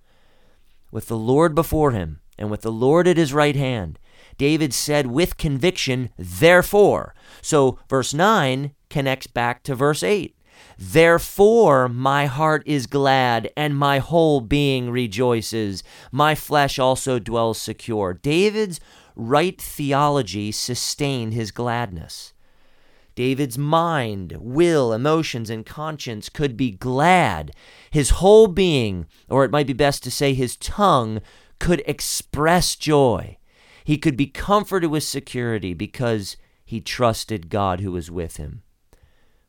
with 0.91 1.09
the 1.09 1.19
Lord 1.19 1.55
before 1.55 1.91
him 1.91 2.21
and 2.39 2.51
with 2.51 2.63
the 2.63 2.73
Lord 2.73 3.07
at 3.07 3.19
his 3.19 3.35
right 3.35 3.57
hand. 3.57 3.99
David 4.39 4.75
said 4.75 5.07
with 5.07 5.37
conviction, 5.37 6.11
therefore. 6.17 7.15
So 7.41 7.79
verse 7.89 8.15
9 8.15 8.73
connects 8.91 9.27
back 9.27 9.63
to 9.65 9.75
verse 9.75 10.03
8. 10.03 10.37
Therefore, 10.79 11.89
my 11.89 12.27
heart 12.27 12.63
is 12.67 12.87
glad, 12.87 13.51
and 13.57 13.77
my 13.77 13.99
whole 13.99 14.41
being 14.41 14.91
rejoices. 14.91 15.83
My 16.11 16.35
flesh 16.35 16.79
also 16.79 17.19
dwells 17.19 17.61
secure. 17.61 18.15
David's 18.15 18.81
right 19.15 19.61
theology 19.61 20.51
sustained 20.53 21.35
his 21.35 21.51
gladness. 21.51 22.33
David's 23.15 23.59
mind, 23.59 24.37
will, 24.41 24.93
emotions, 24.93 25.51
and 25.51 25.67
conscience 25.67 26.29
could 26.29 26.57
be 26.57 26.71
glad. 26.71 27.53
His 27.91 28.11
whole 28.11 28.47
being, 28.47 29.07
or 29.29 29.45
it 29.45 29.51
might 29.51 29.67
be 29.67 29.75
best 29.75 30.03
to 30.05 30.11
say 30.11 30.33
his 30.33 30.57
tongue, 30.57 31.21
could 31.59 31.83
express 31.87 32.75
joy. 32.75 33.37
He 33.85 33.99
could 33.99 34.17
be 34.17 34.27
comforted 34.27 34.91
with 34.91 35.05
security 35.05 35.75
because 35.75 36.37
he 36.65 36.81
trusted 36.81 37.51
God 37.51 37.81
who 37.81 37.93
was 37.93 38.11
with 38.11 38.37
him. 38.37 38.63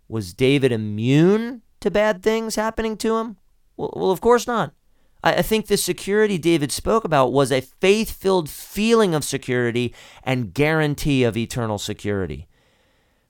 Was 0.08 0.34
David 0.34 0.72
immune 0.72 1.62
to 1.80 1.92
bad 1.92 2.24
things 2.24 2.56
happening 2.56 2.98
to 2.98 3.18
him? 3.18 3.38
Well, 3.78 3.94
well 3.96 4.12
of 4.12 4.22
course 4.22 4.48
not. 4.48 4.74
I, 5.24 5.36
I 5.36 5.42
think 5.42 5.68
the 5.68 5.78
security 5.78 6.38
David 6.38 6.72
spoke 6.72 7.04
about 7.04 7.32
was 7.32 7.52
a 7.52 7.62
faith 7.62 8.12
filled 8.12 8.50
feeling 8.50 9.16
of 9.16 9.24
security 9.24 9.94
and 10.24 10.54
guarantee 10.54 11.24
of 11.24 11.38
eternal 11.38 11.78
security. 11.78 12.48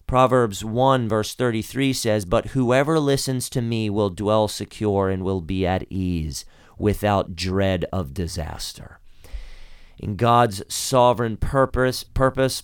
Proverbs 0.08 0.64
1, 0.66 1.08
verse 1.08 1.34
33 1.34 1.94
says, 1.94 2.26
But 2.26 2.48
whoever 2.48 3.00
listens 3.00 3.50
to 3.50 3.62
me 3.62 3.90
will 3.90 4.10
dwell 4.10 4.48
secure 4.48 5.10
and 5.10 5.24
will 5.24 5.42
be 5.42 5.66
at 5.66 5.86
ease 5.90 6.46
without 6.78 7.36
dread 7.36 7.86
of 7.94 8.14
disaster. 8.14 9.00
In 10.00 10.16
God's 10.16 10.64
sovereign 10.74 11.38
purpose, 11.38 12.04
purpose 12.04 12.64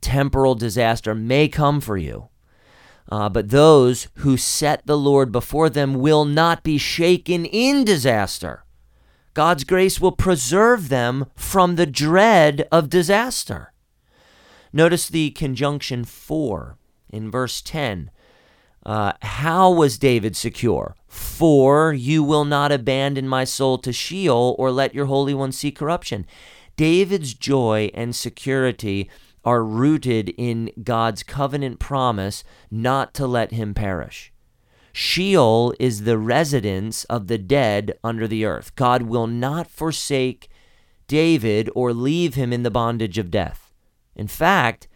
temporal 0.00 0.54
disaster 0.54 1.14
may 1.14 1.48
come 1.48 1.80
for 1.80 1.96
you. 1.96 2.28
Uh, 3.10 3.28
but 3.28 3.50
those 3.50 4.08
who 4.16 4.36
set 4.36 4.86
the 4.86 4.96
Lord 4.96 5.32
before 5.32 5.70
them 5.70 5.94
will 5.94 6.24
not 6.24 6.62
be 6.62 6.78
shaken 6.78 7.44
in 7.44 7.84
disaster. 7.84 8.64
God's 9.34 9.64
grace 9.64 10.00
will 10.00 10.12
preserve 10.12 10.88
them 10.88 11.26
from 11.36 11.76
the 11.76 11.86
dread 11.86 12.66
of 12.70 12.90
disaster. 12.90 13.72
Notice 14.72 15.08
the 15.08 15.30
conjunction 15.30 16.04
for 16.04 16.76
in 17.10 17.30
verse 17.30 17.60
10. 17.62 18.10
Uh, 18.84 19.12
how 19.22 19.70
was 19.70 19.98
David 19.98 20.36
secure? 20.36 20.96
For 21.06 21.92
you 21.92 22.22
will 22.22 22.44
not 22.44 22.72
abandon 22.72 23.28
my 23.28 23.44
soul 23.44 23.78
to 23.78 23.92
Sheol 23.92 24.56
or 24.58 24.70
let 24.70 24.94
your 24.94 25.06
Holy 25.06 25.34
One 25.34 25.52
see 25.52 25.70
corruption. 25.70 26.26
David's 26.76 27.34
joy 27.34 27.90
and 27.94 28.16
security 28.16 29.08
are 29.44 29.64
rooted 29.64 30.30
in 30.30 30.70
God's 30.82 31.22
covenant 31.22 31.78
promise 31.78 32.44
not 32.70 33.12
to 33.14 33.26
let 33.26 33.52
him 33.52 33.74
perish. 33.74 34.32
Sheol 34.92 35.74
is 35.80 36.04
the 36.04 36.18
residence 36.18 37.04
of 37.04 37.26
the 37.26 37.38
dead 37.38 37.94
under 38.04 38.28
the 38.28 38.44
earth. 38.44 38.74
God 38.76 39.02
will 39.02 39.26
not 39.26 39.70
forsake 39.70 40.48
David 41.06 41.70
or 41.74 41.92
leave 41.92 42.34
him 42.34 42.52
in 42.52 42.62
the 42.62 42.70
bondage 42.70 43.18
of 43.18 43.30
death. 43.30 43.72
In 44.14 44.28
fact, 44.28 44.88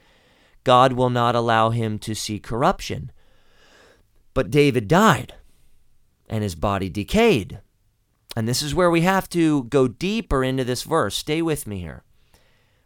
God 0.65 0.93
will 0.93 1.11
not 1.11 1.35
allow 1.35 1.71
him 1.71 1.99
to 2.01 2.15
see 2.15 2.39
corruption. 2.39 3.11
But 4.37 4.51
David 4.51 4.87
died. 4.87 5.33
and 6.29 6.43
his 6.43 6.55
body 6.55 6.91
decayed. 6.91 7.63
And 8.37 8.47
this 8.47 8.61
is 8.61 8.75
where 8.75 8.91
we 8.91 9.01
have 9.01 9.31
to 9.31 9.65
go 9.65 9.89
deeper 9.89 10.45
into 10.45 10.63
this 10.63 10.83
verse. 10.83 11.17
Stay 11.17 11.41
with 11.41 11.67
me 11.67 11.79
here. 11.79 12.05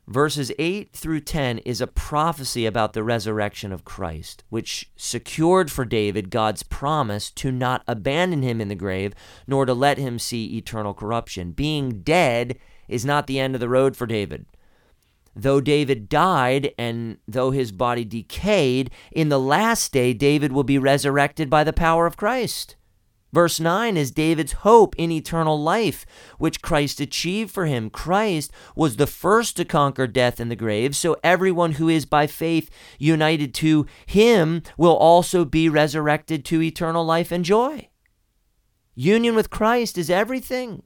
Verses 0.07 0.53
8 0.61 0.93
through 0.93 1.21
10 1.23 1.59
is 1.59 1.81
a 1.81 1.89
prophecy 1.89 2.67
about 2.67 2.93
the 2.93 3.03
resurrection 3.03 3.73
of 3.73 3.85
Christ, 3.85 4.45
which 4.49 4.93
secured 4.95 5.73
for 5.73 5.85
David 5.85 6.31
God's 6.31 6.63
promise 6.63 7.33
to 7.33 7.51
not 7.51 7.83
abandon 7.89 8.43
him 8.43 8.61
in 8.61 8.69
the 8.69 8.77
grave, 8.77 9.13
nor 9.49 9.67
to 9.67 9.75
let 9.75 9.99
him 9.99 10.21
see 10.21 10.57
eternal 10.57 10.95
corruption. 10.95 11.51
Being 11.51 12.03
dead 12.03 12.59
is 12.87 13.05
not 13.05 13.27
the 13.27 13.41
end 13.41 13.57
of 13.57 13.61
the 13.61 13.69
road 13.69 13.97
for 13.97 14.07
David. 14.07 14.47
Though 15.35 15.61
David 15.61 16.09
died 16.09 16.73
and 16.77 17.19
though 17.27 17.51
his 17.51 17.73
body 17.73 18.05
decayed, 18.05 18.91
in 19.13 19.29
the 19.29 19.39
last 19.39 19.93
day 19.93 20.13
David 20.13 20.53
will 20.53 20.65
be 20.65 20.79
resurrected 20.79 21.49
by 21.49 21.65
the 21.65 21.73
power 21.73 22.07
of 22.07 22.17
Christ. 22.17 22.77
Verse 23.33 23.61
9 23.61 23.97
is 23.97 24.11
David's 24.11 24.53
hope 24.53 24.97
in 24.97 25.13
eternal 25.13 25.61
life, 25.61 26.05
which 26.39 26.63
Christ 26.63 27.01
achieved 27.01 27.53
for 27.53 27.67
him. 27.67 27.89
Christ 27.89 28.51
was 28.75 28.97
the 28.97 29.07
first 29.07 29.57
to 29.57 29.65
conquer 29.65 30.09
death 30.09 30.41
and 30.41 30.51
the 30.51 30.57
grave, 30.57 30.97
so 30.97 31.17
everyone 31.23 31.73
who 31.73 31.89
is 31.89 32.05
by 32.05 32.27
faith 32.27 32.71
united 32.99 33.55
to 33.55 33.87
him 34.05 34.63
will 34.77 34.97
also 34.97 35.45
be 35.45 35.69
resurrected 35.69 36.45
to 36.47 36.61
eternal 36.61 37.05
life 37.05 37.31
and 37.31 37.45
joy. 37.45 37.89
Union 38.97 39.37
with 39.37 39.49
Christ 39.49 39.97
is 39.97 40.11
everything. 40.11 40.83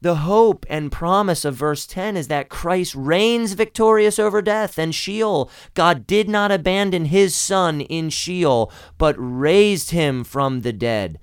The 0.00 0.16
hope 0.16 0.66
and 0.68 0.92
promise 0.92 1.44
of 1.44 1.54
verse 1.54 1.86
10 1.86 2.16
is 2.16 2.28
that 2.28 2.48
Christ 2.48 2.94
reigns 2.94 3.54
victorious 3.54 4.18
over 4.18 4.42
death 4.42 4.78
and 4.78 4.94
Sheol. 4.94 5.50
God 5.74 6.06
did 6.06 6.28
not 6.28 6.52
abandon 6.52 7.06
his 7.06 7.34
son 7.34 7.80
in 7.80 8.10
Sheol, 8.10 8.70
but 8.98 9.16
raised 9.18 9.90
him 9.90 10.22
from 10.22 10.60
the 10.60 10.72
dead. 10.72 11.18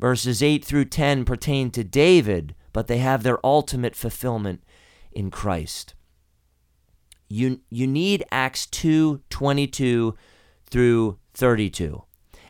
Verses 0.00 0.42
8 0.42 0.64
through 0.64 0.86
10 0.86 1.24
pertain 1.24 1.70
to 1.72 1.84
David, 1.84 2.54
but 2.72 2.86
they 2.86 2.98
have 2.98 3.22
their 3.22 3.44
ultimate 3.44 3.94
fulfillment 3.94 4.64
in 5.12 5.30
Christ. 5.30 5.94
You, 7.28 7.60
you 7.70 7.86
need 7.86 8.24
Acts 8.30 8.66
2 8.66 9.22
22 9.28 10.14
through 10.70 11.18
32 11.34 12.02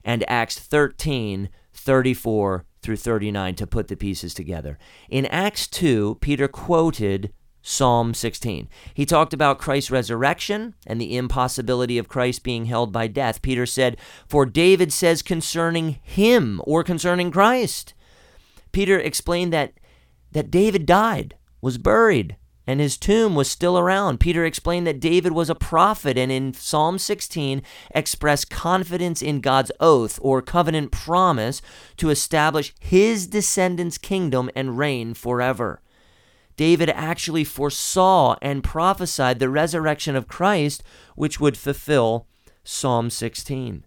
and 0.04 0.24
Acts 0.28 0.58
13 0.58 1.48
34 1.72 2.64
through 2.84 2.96
39 2.96 3.54
to 3.56 3.66
put 3.66 3.88
the 3.88 3.96
pieces 3.96 4.34
together. 4.34 4.78
In 5.08 5.26
Acts 5.26 5.66
2, 5.66 6.18
Peter 6.20 6.46
quoted 6.46 7.32
Psalm 7.62 8.12
16. 8.12 8.68
He 8.92 9.06
talked 9.06 9.32
about 9.32 9.58
Christ's 9.58 9.90
resurrection 9.90 10.74
and 10.86 11.00
the 11.00 11.16
impossibility 11.16 11.96
of 11.96 12.08
Christ 12.08 12.42
being 12.42 12.66
held 12.66 12.92
by 12.92 13.06
death. 13.06 13.40
Peter 13.40 13.64
said, 13.64 13.96
For 14.28 14.44
David 14.44 14.92
says 14.92 15.22
concerning 15.22 15.98
him 16.02 16.60
or 16.64 16.84
concerning 16.84 17.30
Christ. 17.30 17.94
Peter 18.70 18.98
explained 18.98 19.52
that, 19.54 19.72
that 20.32 20.50
David 20.50 20.84
died, 20.84 21.36
was 21.62 21.78
buried, 21.78 22.36
and 22.66 22.80
his 22.80 22.96
tomb 22.96 23.34
was 23.34 23.50
still 23.50 23.78
around. 23.78 24.20
Peter 24.20 24.44
explained 24.44 24.86
that 24.86 25.00
David 25.00 25.32
was 25.32 25.50
a 25.50 25.54
prophet 25.54 26.16
and 26.16 26.32
in 26.32 26.54
Psalm 26.54 26.98
16 26.98 27.62
expressed 27.94 28.50
confidence 28.50 29.22
in 29.22 29.40
God's 29.40 29.72
oath 29.80 30.18
or 30.22 30.40
covenant 30.40 30.90
promise 30.90 31.60
to 31.96 32.10
establish 32.10 32.74
his 32.78 33.26
descendants' 33.26 33.98
kingdom 33.98 34.50
and 34.56 34.78
reign 34.78 35.14
forever. 35.14 35.80
David 36.56 36.88
actually 36.90 37.44
foresaw 37.44 38.36
and 38.40 38.62
prophesied 38.62 39.38
the 39.38 39.48
resurrection 39.48 40.14
of 40.14 40.28
Christ, 40.28 40.82
which 41.16 41.40
would 41.40 41.56
fulfill 41.56 42.26
Psalm 42.62 43.10
16. 43.10 43.84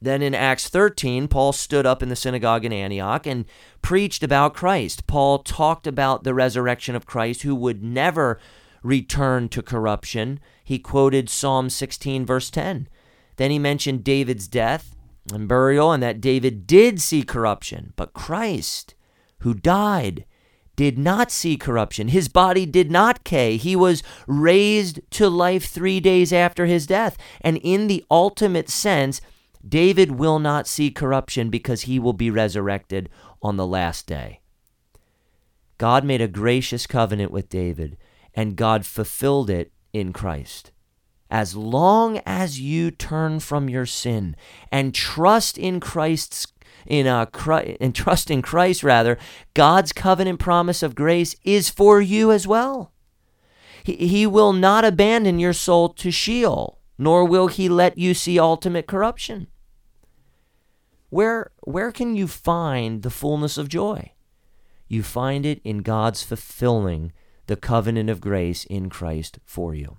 Then 0.00 0.22
in 0.22 0.34
Acts 0.34 0.68
13, 0.68 1.26
Paul 1.28 1.52
stood 1.52 1.84
up 1.84 2.02
in 2.02 2.08
the 2.08 2.16
synagogue 2.16 2.64
in 2.64 2.72
Antioch 2.72 3.26
and 3.26 3.44
preached 3.82 4.22
about 4.22 4.54
Christ. 4.54 5.06
Paul 5.06 5.40
talked 5.40 5.86
about 5.86 6.24
the 6.24 6.34
resurrection 6.34 6.94
of 6.94 7.06
Christ 7.06 7.42
who 7.42 7.54
would 7.54 7.82
never 7.82 8.38
return 8.82 9.48
to 9.48 9.62
corruption. 9.62 10.38
He 10.62 10.78
quoted 10.78 11.28
Psalm 11.28 11.68
16, 11.68 12.24
verse 12.24 12.50
10. 12.50 12.88
Then 13.36 13.50
he 13.50 13.58
mentioned 13.58 14.04
David's 14.04 14.46
death 14.46 14.94
and 15.32 15.48
burial 15.48 15.92
and 15.92 16.02
that 16.02 16.20
David 16.20 16.66
did 16.66 17.00
see 17.00 17.22
corruption, 17.22 17.92
but 17.96 18.12
Christ, 18.12 18.94
who 19.40 19.52
died, 19.54 20.24
did 20.76 20.96
not 20.96 21.32
see 21.32 21.56
corruption. 21.56 22.08
His 22.08 22.28
body 22.28 22.64
did 22.64 22.88
not 22.88 23.24
decay. 23.24 23.56
He 23.56 23.74
was 23.74 24.04
raised 24.28 25.00
to 25.10 25.28
life 25.28 25.66
three 25.66 25.98
days 25.98 26.32
after 26.32 26.66
his 26.66 26.86
death. 26.86 27.18
And 27.40 27.56
in 27.64 27.88
the 27.88 28.04
ultimate 28.08 28.68
sense, 28.68 29.20
David 29.68 30.12
will 30.12 30.38
not 30.38 30.66
see 30.66 30.90
corruption 30.90 31.50
because 31.50 31.82
he 31.82 31.98
will 31.98 32.12
be 32.12 32.30
resurrected 32.30 33.08
on 33.42 33.56
the 33.56 33.66
last 33.66 34.06
day. 34.06 34.40
God 35.78 36.04
made 36.04 36.20
a 36.20 36.28
gracious 36.28 36.86
covenant 36.86 37.30
with 37.30 37.48
David, 37.48 37.96
and 38.34 38.56
God 38.56 38.84
fulfilled 38.84 39.50
it 39.50 39.72
in 39.92 40.12
Christ. 40.12 40.72
As 41.30 41.54
long 41.54 42.20
as 42.24 42.60
you 42.60 42.90
turn 42.90 43.40
from 43.40 43.68
your 43.68 43.86
sin 43.86 44.34
and 44.72 44.94
trust 44.94 45.58
in 45.58 45.78
Christ's 45.80 46.46
in 46.86 47.06
uh, 47.06 47.26
Christ, 47.26 47.76
and 47.80 47.94
trust 47.94 48.30
in 48.30 48.40
Christ 48.40 48.82
rather, 48.82 49.18
God's 49.52 49.92
covenant 49.92 50.38
promise 50.38 50.82
of 50.82 50.94
grace 50.94 51.36
is 51.44 51.68
for 51.68 52.00
you 52.00 52.32
as 52.32 52.46
well. 52.46 52.92
He, 53.84 53.96
he 53.96 54.26
will 54.26 54.52
not 54.52 54.84
abandon 54.84 55.38
your 55.38 55.52
soul 55.52 55.90
to 55.90 56.10
Sheol 56.10 56.78
nor 56.98 57.24
will 57.24 57.46
he 57.46 57.68
let 57.68 57.96
you 57.96 58.12
see 58.12 58.38
ultimate 58.38 58.88
corruption. 58.88 59.46
Where, 61.10 61.52
where 61.62 61.92
can 61.92 62.16
you 62.16 62.28
find 62.28 63.02
the 63.02 63.10
fullness 63.10 63.56
of 63.56 63.68
joy? 63.68 64.12
You 64.88 65.02
find 65.02 65.46
it 65.46 65.60
in 65.64 65.78
God's 65.78 66.22
fulfilling 66.22 67.12
the 67.46 67.56
covenant 67.56 68.10
of 68.10 68.20
grace 68.20 68.64
in 68.64 68.90
Christ 68.90 69.38
for 69.44 69.74
you. 69.74 69.98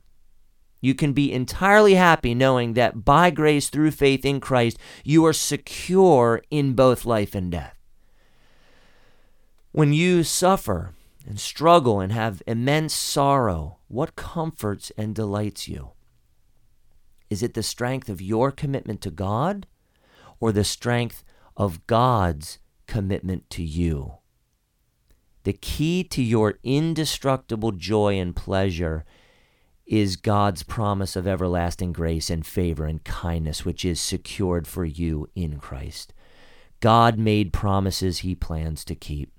You 0.82 0.95
can 0.95 1.13
be 1.13 1.34
entirely 1.34 1.95
happy 1.95 2.34
knowing 2.34 2.74
that 2.74 3.04
by 3.04 3.32
grace 3.32 3.69
through 3.69 3.91
faith 3.91 4.24
in 4.24 4.39
Christ, 4.39 4.78
you 5.04 5.26
are 5.26 5.34
secure 5.34 6.41
in 6.50 6.74
both 6.74 7.06
life 7.06 7.36
and 7.36 7.52
death. 7.52 7.76
When 9.72 9.93
you 9.93 10.24
suffer 10.24 10.93
and 11.28 11.39
struggle 11.39 12.00
and 12.00 12.12
have 12.12 12.41
immense 12.48 12.93
sorrow, 12.93 13.78
what 13.88 14.15
comforts 14.15 14.91
and 14.98 15.13
delights 15.13 15.67
you? 15.67 15.91
Is 17.30 17.43
it 17.43 17.54
the 17.54 17.63
strength 17.63 18.10
of 18.10 18.22
your 18.22 18.52
commitment 18.52 19.02
to 19.02 19.12
God 19.12 19.67
or 20.39 20.52
the 20.52 20.63
strength 20.63 21.23
of 21.58 21.86
God's 21.88 22.60
commitment 22.88 23.49
to 23.52 23.63
you? 23.63 24.13
The 25.43 25.54
key 25.54 26.04
to 26.06 26.21
your 26.21 26.60
indestructible 26.63 27.71
joy 27.71 28.19
and 28.19 28.36
pleasure 28.36 29.06
is 29.86 30.17
God's 30.17 30.62
promise 30.62 31.15
of 31.15 31.28
everlasting 31.28 31.93
grace 31.93 32.30
and 32.30 32.45
favor 32.45 32.86
and 32.86 33.04
kindness, 33.04 33.65
which 33.65 33.84
is 33.84 33.99
secured 33.99 34.67
for 34.67 34.86
you 34.86 35.28
in 35.36 35.58
Christ. 35.60 36.13
God 36.80 37.17
made 37.17 37.52
promises 37.52 38.19
he 38.19 38.36
plans 38.36 38.86
to 38.86 38.95
keep. 38.95 39.32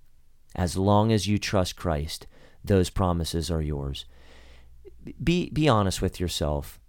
As 0.57 0.77
long 0.77 1.13
as 1.13 1.29
you 1.29 1.39
trust 1.39 1.77
Christ, 1.77 2.27
those 2.65 2.91
promises 2.91 3.51
are 3.51 3.63
yours. 3.63 4.05
Be, 5.23 5.51
be 5.51 5.69
honest 5.69 6.03
with 6.03 6.19
yourself 6.19 6.81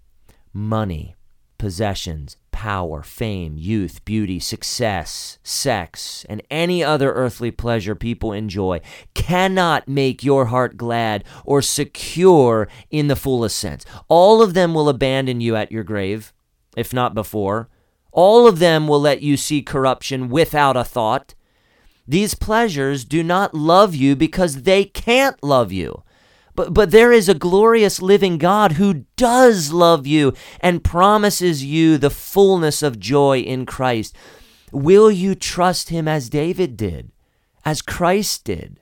money, 0.54 1.16
possessions, 1.58 2.36
power, 2.62 3.02
fame, 3.02 3.58
youth, 3.58 4.06
beauty, 4.06 4.38
success, 4.38 5.40
sex, 5.42 6.24
and 6.30 6.44
any 6.52 6.84
other 6.84 7.12
earthly 7.12 7.50
pleasure 7.50 7.96
people 7.96 8.32
enjoy 8.32 8.80
cannot 9.16 9.88
make 9.88 10.24
your 10.24 10.46
heart 10.46 10.78
glad 10.78 11.24
or 11.44 11.64
secure 11.64 12.68
in 12.92 13.08
the 13.08 13.16
fullest 13.16 13.58
sense. 13.58 13.84
All 14.10 14.44
of 14.44 14.54
them 14.54 14.76
will 14.76 14.90
abandon 14.90 15.42
you 15.42 15.56
at 15.56 15.72
your 15.72 15.84
grave, 15.84 16.34
if 16.78 16.94
not 16.94 17.16
before. 17.16 17.68
All 18.12 18.48
of 18.48 18.60
them 18.60 18.88
will 18.88 19.02
let 19.02 19.24
you 19.24 19.38
see 19.38 19.64
corruption 19.64 20.30
without 20.30 20.78
a 20.78 20.84
thought. 20.84 21.34
These 22.08 22.36
pleasures 22.36 23.06
do 23.06 23.24
not 23.24 23.56
love 23.56 23.96
you 23.96 24.16
because 24.16 24.62
they 24.62 24.84
can't 24.84 25.42
love 25.42 25.72
you. 25.72 26.04
But, 26.56 26.74
but 26.74 26.92
there 26.92 27.12
is 27.12 27.30
a 27.30 27.34
glorious 27.34 28.02
living 28.02 28.38
God 28.38 28.74
who 28.74 29.06
does 29.16 29.72
love 29.72 30.06
you 30.06 30.34
and 30.60 30.84
promises 30.84 31.64
you 31.64 31.98
the 31.98 32.10
fullness 32.10 32.84
of 32.84 33.00
joy 33.00 33.40
in 33.40 33.66
Christ. 33.66 34.16
Will 34.72 35.12
you 35.12 35.36
trust 35.36 35.90
him 35.90 36.08
as 36.08 36.30
David 36.30 36.78
did, 36.78 37.12
as 37.66 37.82
Christ 37.82 38.44
did? 38.46 38.80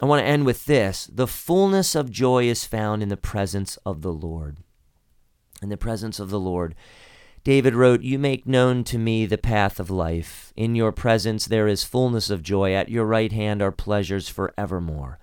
I 0.00 0.06
want 0.06 0.20
to 0.20 0.26
end 0.26 0.46
with 0.46 0.66
this. 0.66 1.08
The 1.12 1.26
fullness 1.26 1.94
of 1.94 2.10
joy 2.10 2.44
is 2.44 2.64
found 2.64 3.02
in 3.02 3.08
the 3.08 3.16
presence 3.16 3.76
of 3.84 4.02
the 4.02 4.12
Lord. 4.12 4.58
In 5.60 5.70
the 5.70 5.76
presence 5.76 6.20
of 6.20 6.30
the 6.30 6.38
Lord. 6.38 6.76
David 7.42 7.74
wrote, 7.74 8.02
You 8.02 8.18
make 8.18 8.46
known 8.46 8.84
to 8.84 8.98
me 8.98 9.26
the 9.26 9.38
path 9.38 9.80
of 9.80 9.90
life. 9.90 10.52
In 10.54 10.76
your 10.76 10.92
presence 10.92 11.46
there 11.46 11.66
is 11.66 11.82
fullness 11.82 12.30
of 12.30 12.42
joy. 12.42 12.74
At 12.74 12.90
your 12.90 13.06
right 13.06 13.32
hand 13.32 13.60
are 13.60 13.72
pleasures 13.72 14.28
forevermore. 14.28 15.18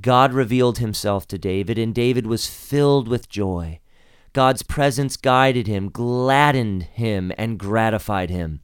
God 0.00 0.32
revealed 0.32 0.78
himself 0.78 1.26
to 1.28 1.38
David, 1.38 1.78
and 1.78 1.94
David 1.94 2.26
was 2.26 2.46
filled 2.46 3.08
with 3.08 3.28
joy. 3.28 3.80
God's 4.32 4.62
presence 4.62 5.16
guided 5.16 5.66
him, 5.66 5.88
gladdened 5.88 6.84
him, 6.84 7.32
and 7.38 7.58
gratified 7.58 8.30
him. 8.30 8.60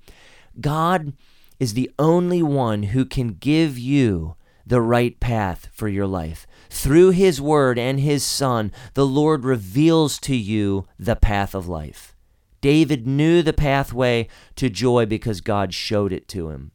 God 0.60 1.14
is 1.58 1.74
the 1.74 1.90
only 1.98 2.42
one 2.42 2.84
who 2.84 3.04
can 3.04 3.34
give 3.34 3.78
you 3.78 4.36
the 4.66 4.80
right 4.80 5.18
path 5.20 5.68
for 5.72 5.88
your 5.88 6.06
life. 6.06 6.46
Through 6.68 7.10
His 7.10 7.40
Word 7.40 7.78
and 7.78 8.00
His 8.00 8.24
Son, 8.24 8.72
the 8.94 9.06
Lord 9.06 9.44
reveals 9.44 10.18
to 10.20 10.36
you 10.36 10.86
the 10.98 11.16
path 11.16 11.54
of 11.54 11.68
life. 11.68 12.14
David 12.60 13.06
knew 13.06 13.42
the 13.42 13.52
pathway 13.52 14.28
to 14.56 14.70
joy 14.70 15.04
because 15.04 15.40
God 15.40 15.74
showed 15.74 16.12
it 16.12 16.28
to 16.28 16.50
him. 16.50 16.70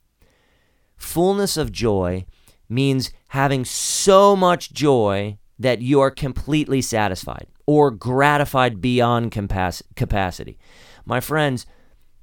Fullness 0.98 1.56
of 1.56 1.72
joy 1.72 2.26
means 2.70 3.12
having 3.30 3.66
so 3.66 4.36
much 4.36 4.74
joy 4.74 5.38
that 5.60 5.82
you 5.82 6.00
are 6.00 6.12
completely 6.12 6.82
satisfied 6.82 7.48
or 7.66 7.92
gratified 7.92 8.80
beyond 8.80 9.32
capacity. 9.32 10.58
My 11.06 11.20
friends, 11.20 11.66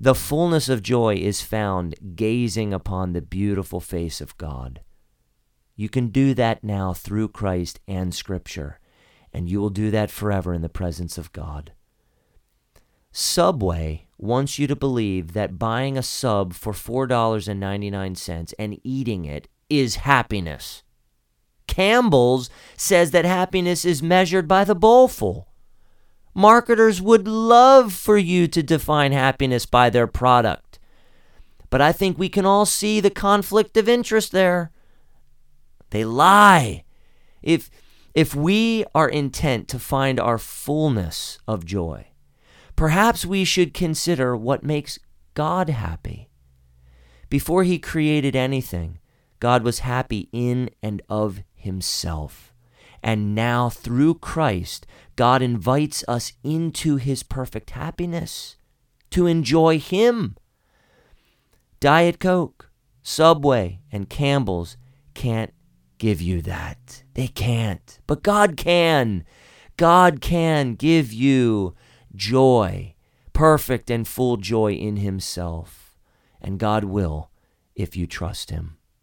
the 0.00 0.14
fullness 0.14 0.68
of 0.68 0.83
joy 0.83 1.14
is 1.16 1.40
found 1.40 1.94
gazing 2.16 2.72
upon 2.74 3.12
the 3.12 3.22
beautiful 3.22 3.80
face 3.80 4.20
of 4.20 4.37
God. 4.38 4.80
You 5.76 5.88
can 5.88 6.09
do 6.09 6.35
that 6.35 6.62
now 6.62 6.92
through 6.92 7.28
Christ 7.28 7.80
and 7.88 8.14
Scripture, 8.14 8.78
and 9.33 9.48
you 9.48 9.61
will 9.61 9.70
do 9.70 9.90
that 9.90 10.11
forever 10.11 10.54
in 10.54 10.62
the 10.62 10.68
presence 10.68 11.18
of 11.18 11.33
God. 11.33 11.72
Subway 13.11 14.07
wants 14.18 14.59
you 14.59 14.66
to 14.66 14.76
believe 14.76 15.33
that 15.33 15.59
buying 15.59 15.96
a 15.96 16.02
sub 16.02 16.54
for 16.54 16.72
$4.99 16.72 18.54
and 18.59 18.80
eating 18.83 19.24
it 19.24 19.48
is 19.68 19.96
happiness. 19.96 20.83
Campbell's 21.66 22.50
says 22.77 23.11
that 23.11 23.24
happiness 23.24 23.85
is 23.85 24.03
measured 24.03 24.46
by 24.46 24.64
the 24.64 24.74
bowlful. 24.74 25.48
Marketers 26.35 27.00
would 27.00 27.29
love 27.29 27.92
for 27.92 28.18
you 28.18 28.46
to 28.48 28.62
define 28.62 29.12
happiness 29.12 29.66
by 29.66 29.88
their 29.88 30.07
product. 30.07 30.79
But 31.70 31.81
I 31.81 31.92
think 31.92 32.18
we 32.18 32.29
can 32.29 32.44
all 32.44 32.66
see 32.66 33.00
the 33.00 33.11
conflict 33.11 33.77
of 33.77 33.88
interest 33.88 34.33
there. 34.33 34.70
They 35.90 36.05
lie. 36.05 36.85
If, 37.42 37.70
if 38.14 38.35
we 38.35 38.85
are 38.94 39.09
intent 39.09 39.68
to 39.68 39.79
find 39.79 40.18
our 40.18 40.38
fullness 40.38 41.38
of 41.46 41.64
joy, 41.64 42.09
perhaps 42.77 43.24
we 43.24 43.44
should 43.44 43.74
consider 43.74 44.37
what 44.37 44.64
makes 44.64 44.98
God 45.35 45.68
happy. 45.68 46.31
Before 47.29 47.64
he 47.64 47.79
created 47.79 48.37
anything, 48.37 48.98
God 49.44 49.62
was 49.62 49.80
happy 49.80 50.30
in 50.33 50.70
and 50.83 51.02
of 51.07 51.42
himself. 51.54 52.54
And 53.02 53.35
now, 53.35 53.68
through 53.68 54.14
Christ, 54.14 54.87
God 55.16 55.42
invites 55.42 56.02
us 56.09 56.33
into 56.42 56.96
his 56.96 57.22
perfect 57.22 57.72
happiness 57.72 58.57
to 59.11 59.26
enjoy 59.26 59.78
him. 59.78 60.38
Diet 61.78 62.18
Coke, 62.18 62.70
Subway, 63.02 63.80
and 63.92 64.09
Campbell's 64.09 64.78
can't 65.12 65.52
give 65.98 66.22
you 66.22 66.40
that. 66.40 67.02
They 67.12 67.28
can't. 67.28 68.00
But 68.07 68.22
God 68.22 68.57
can. 68.57 69.26
God 69.76 70.22
can 70.22 70.74
give 70.74 71.12
you 71.12 71.74
joy, 72.16 72.94
perfect 73.35 73.90
and 73.90 74.09
full 74.09 74.38
joy 74.38 74.72
in 74.72 74.96
Himself. 74.96 75.98
And 76.40 76.59
God 76.59 76.85
will 76.85 77.30
if 77.76 77.94
you 77.94 78.07
trust 78.07 78.48
Him. 78.48 78.78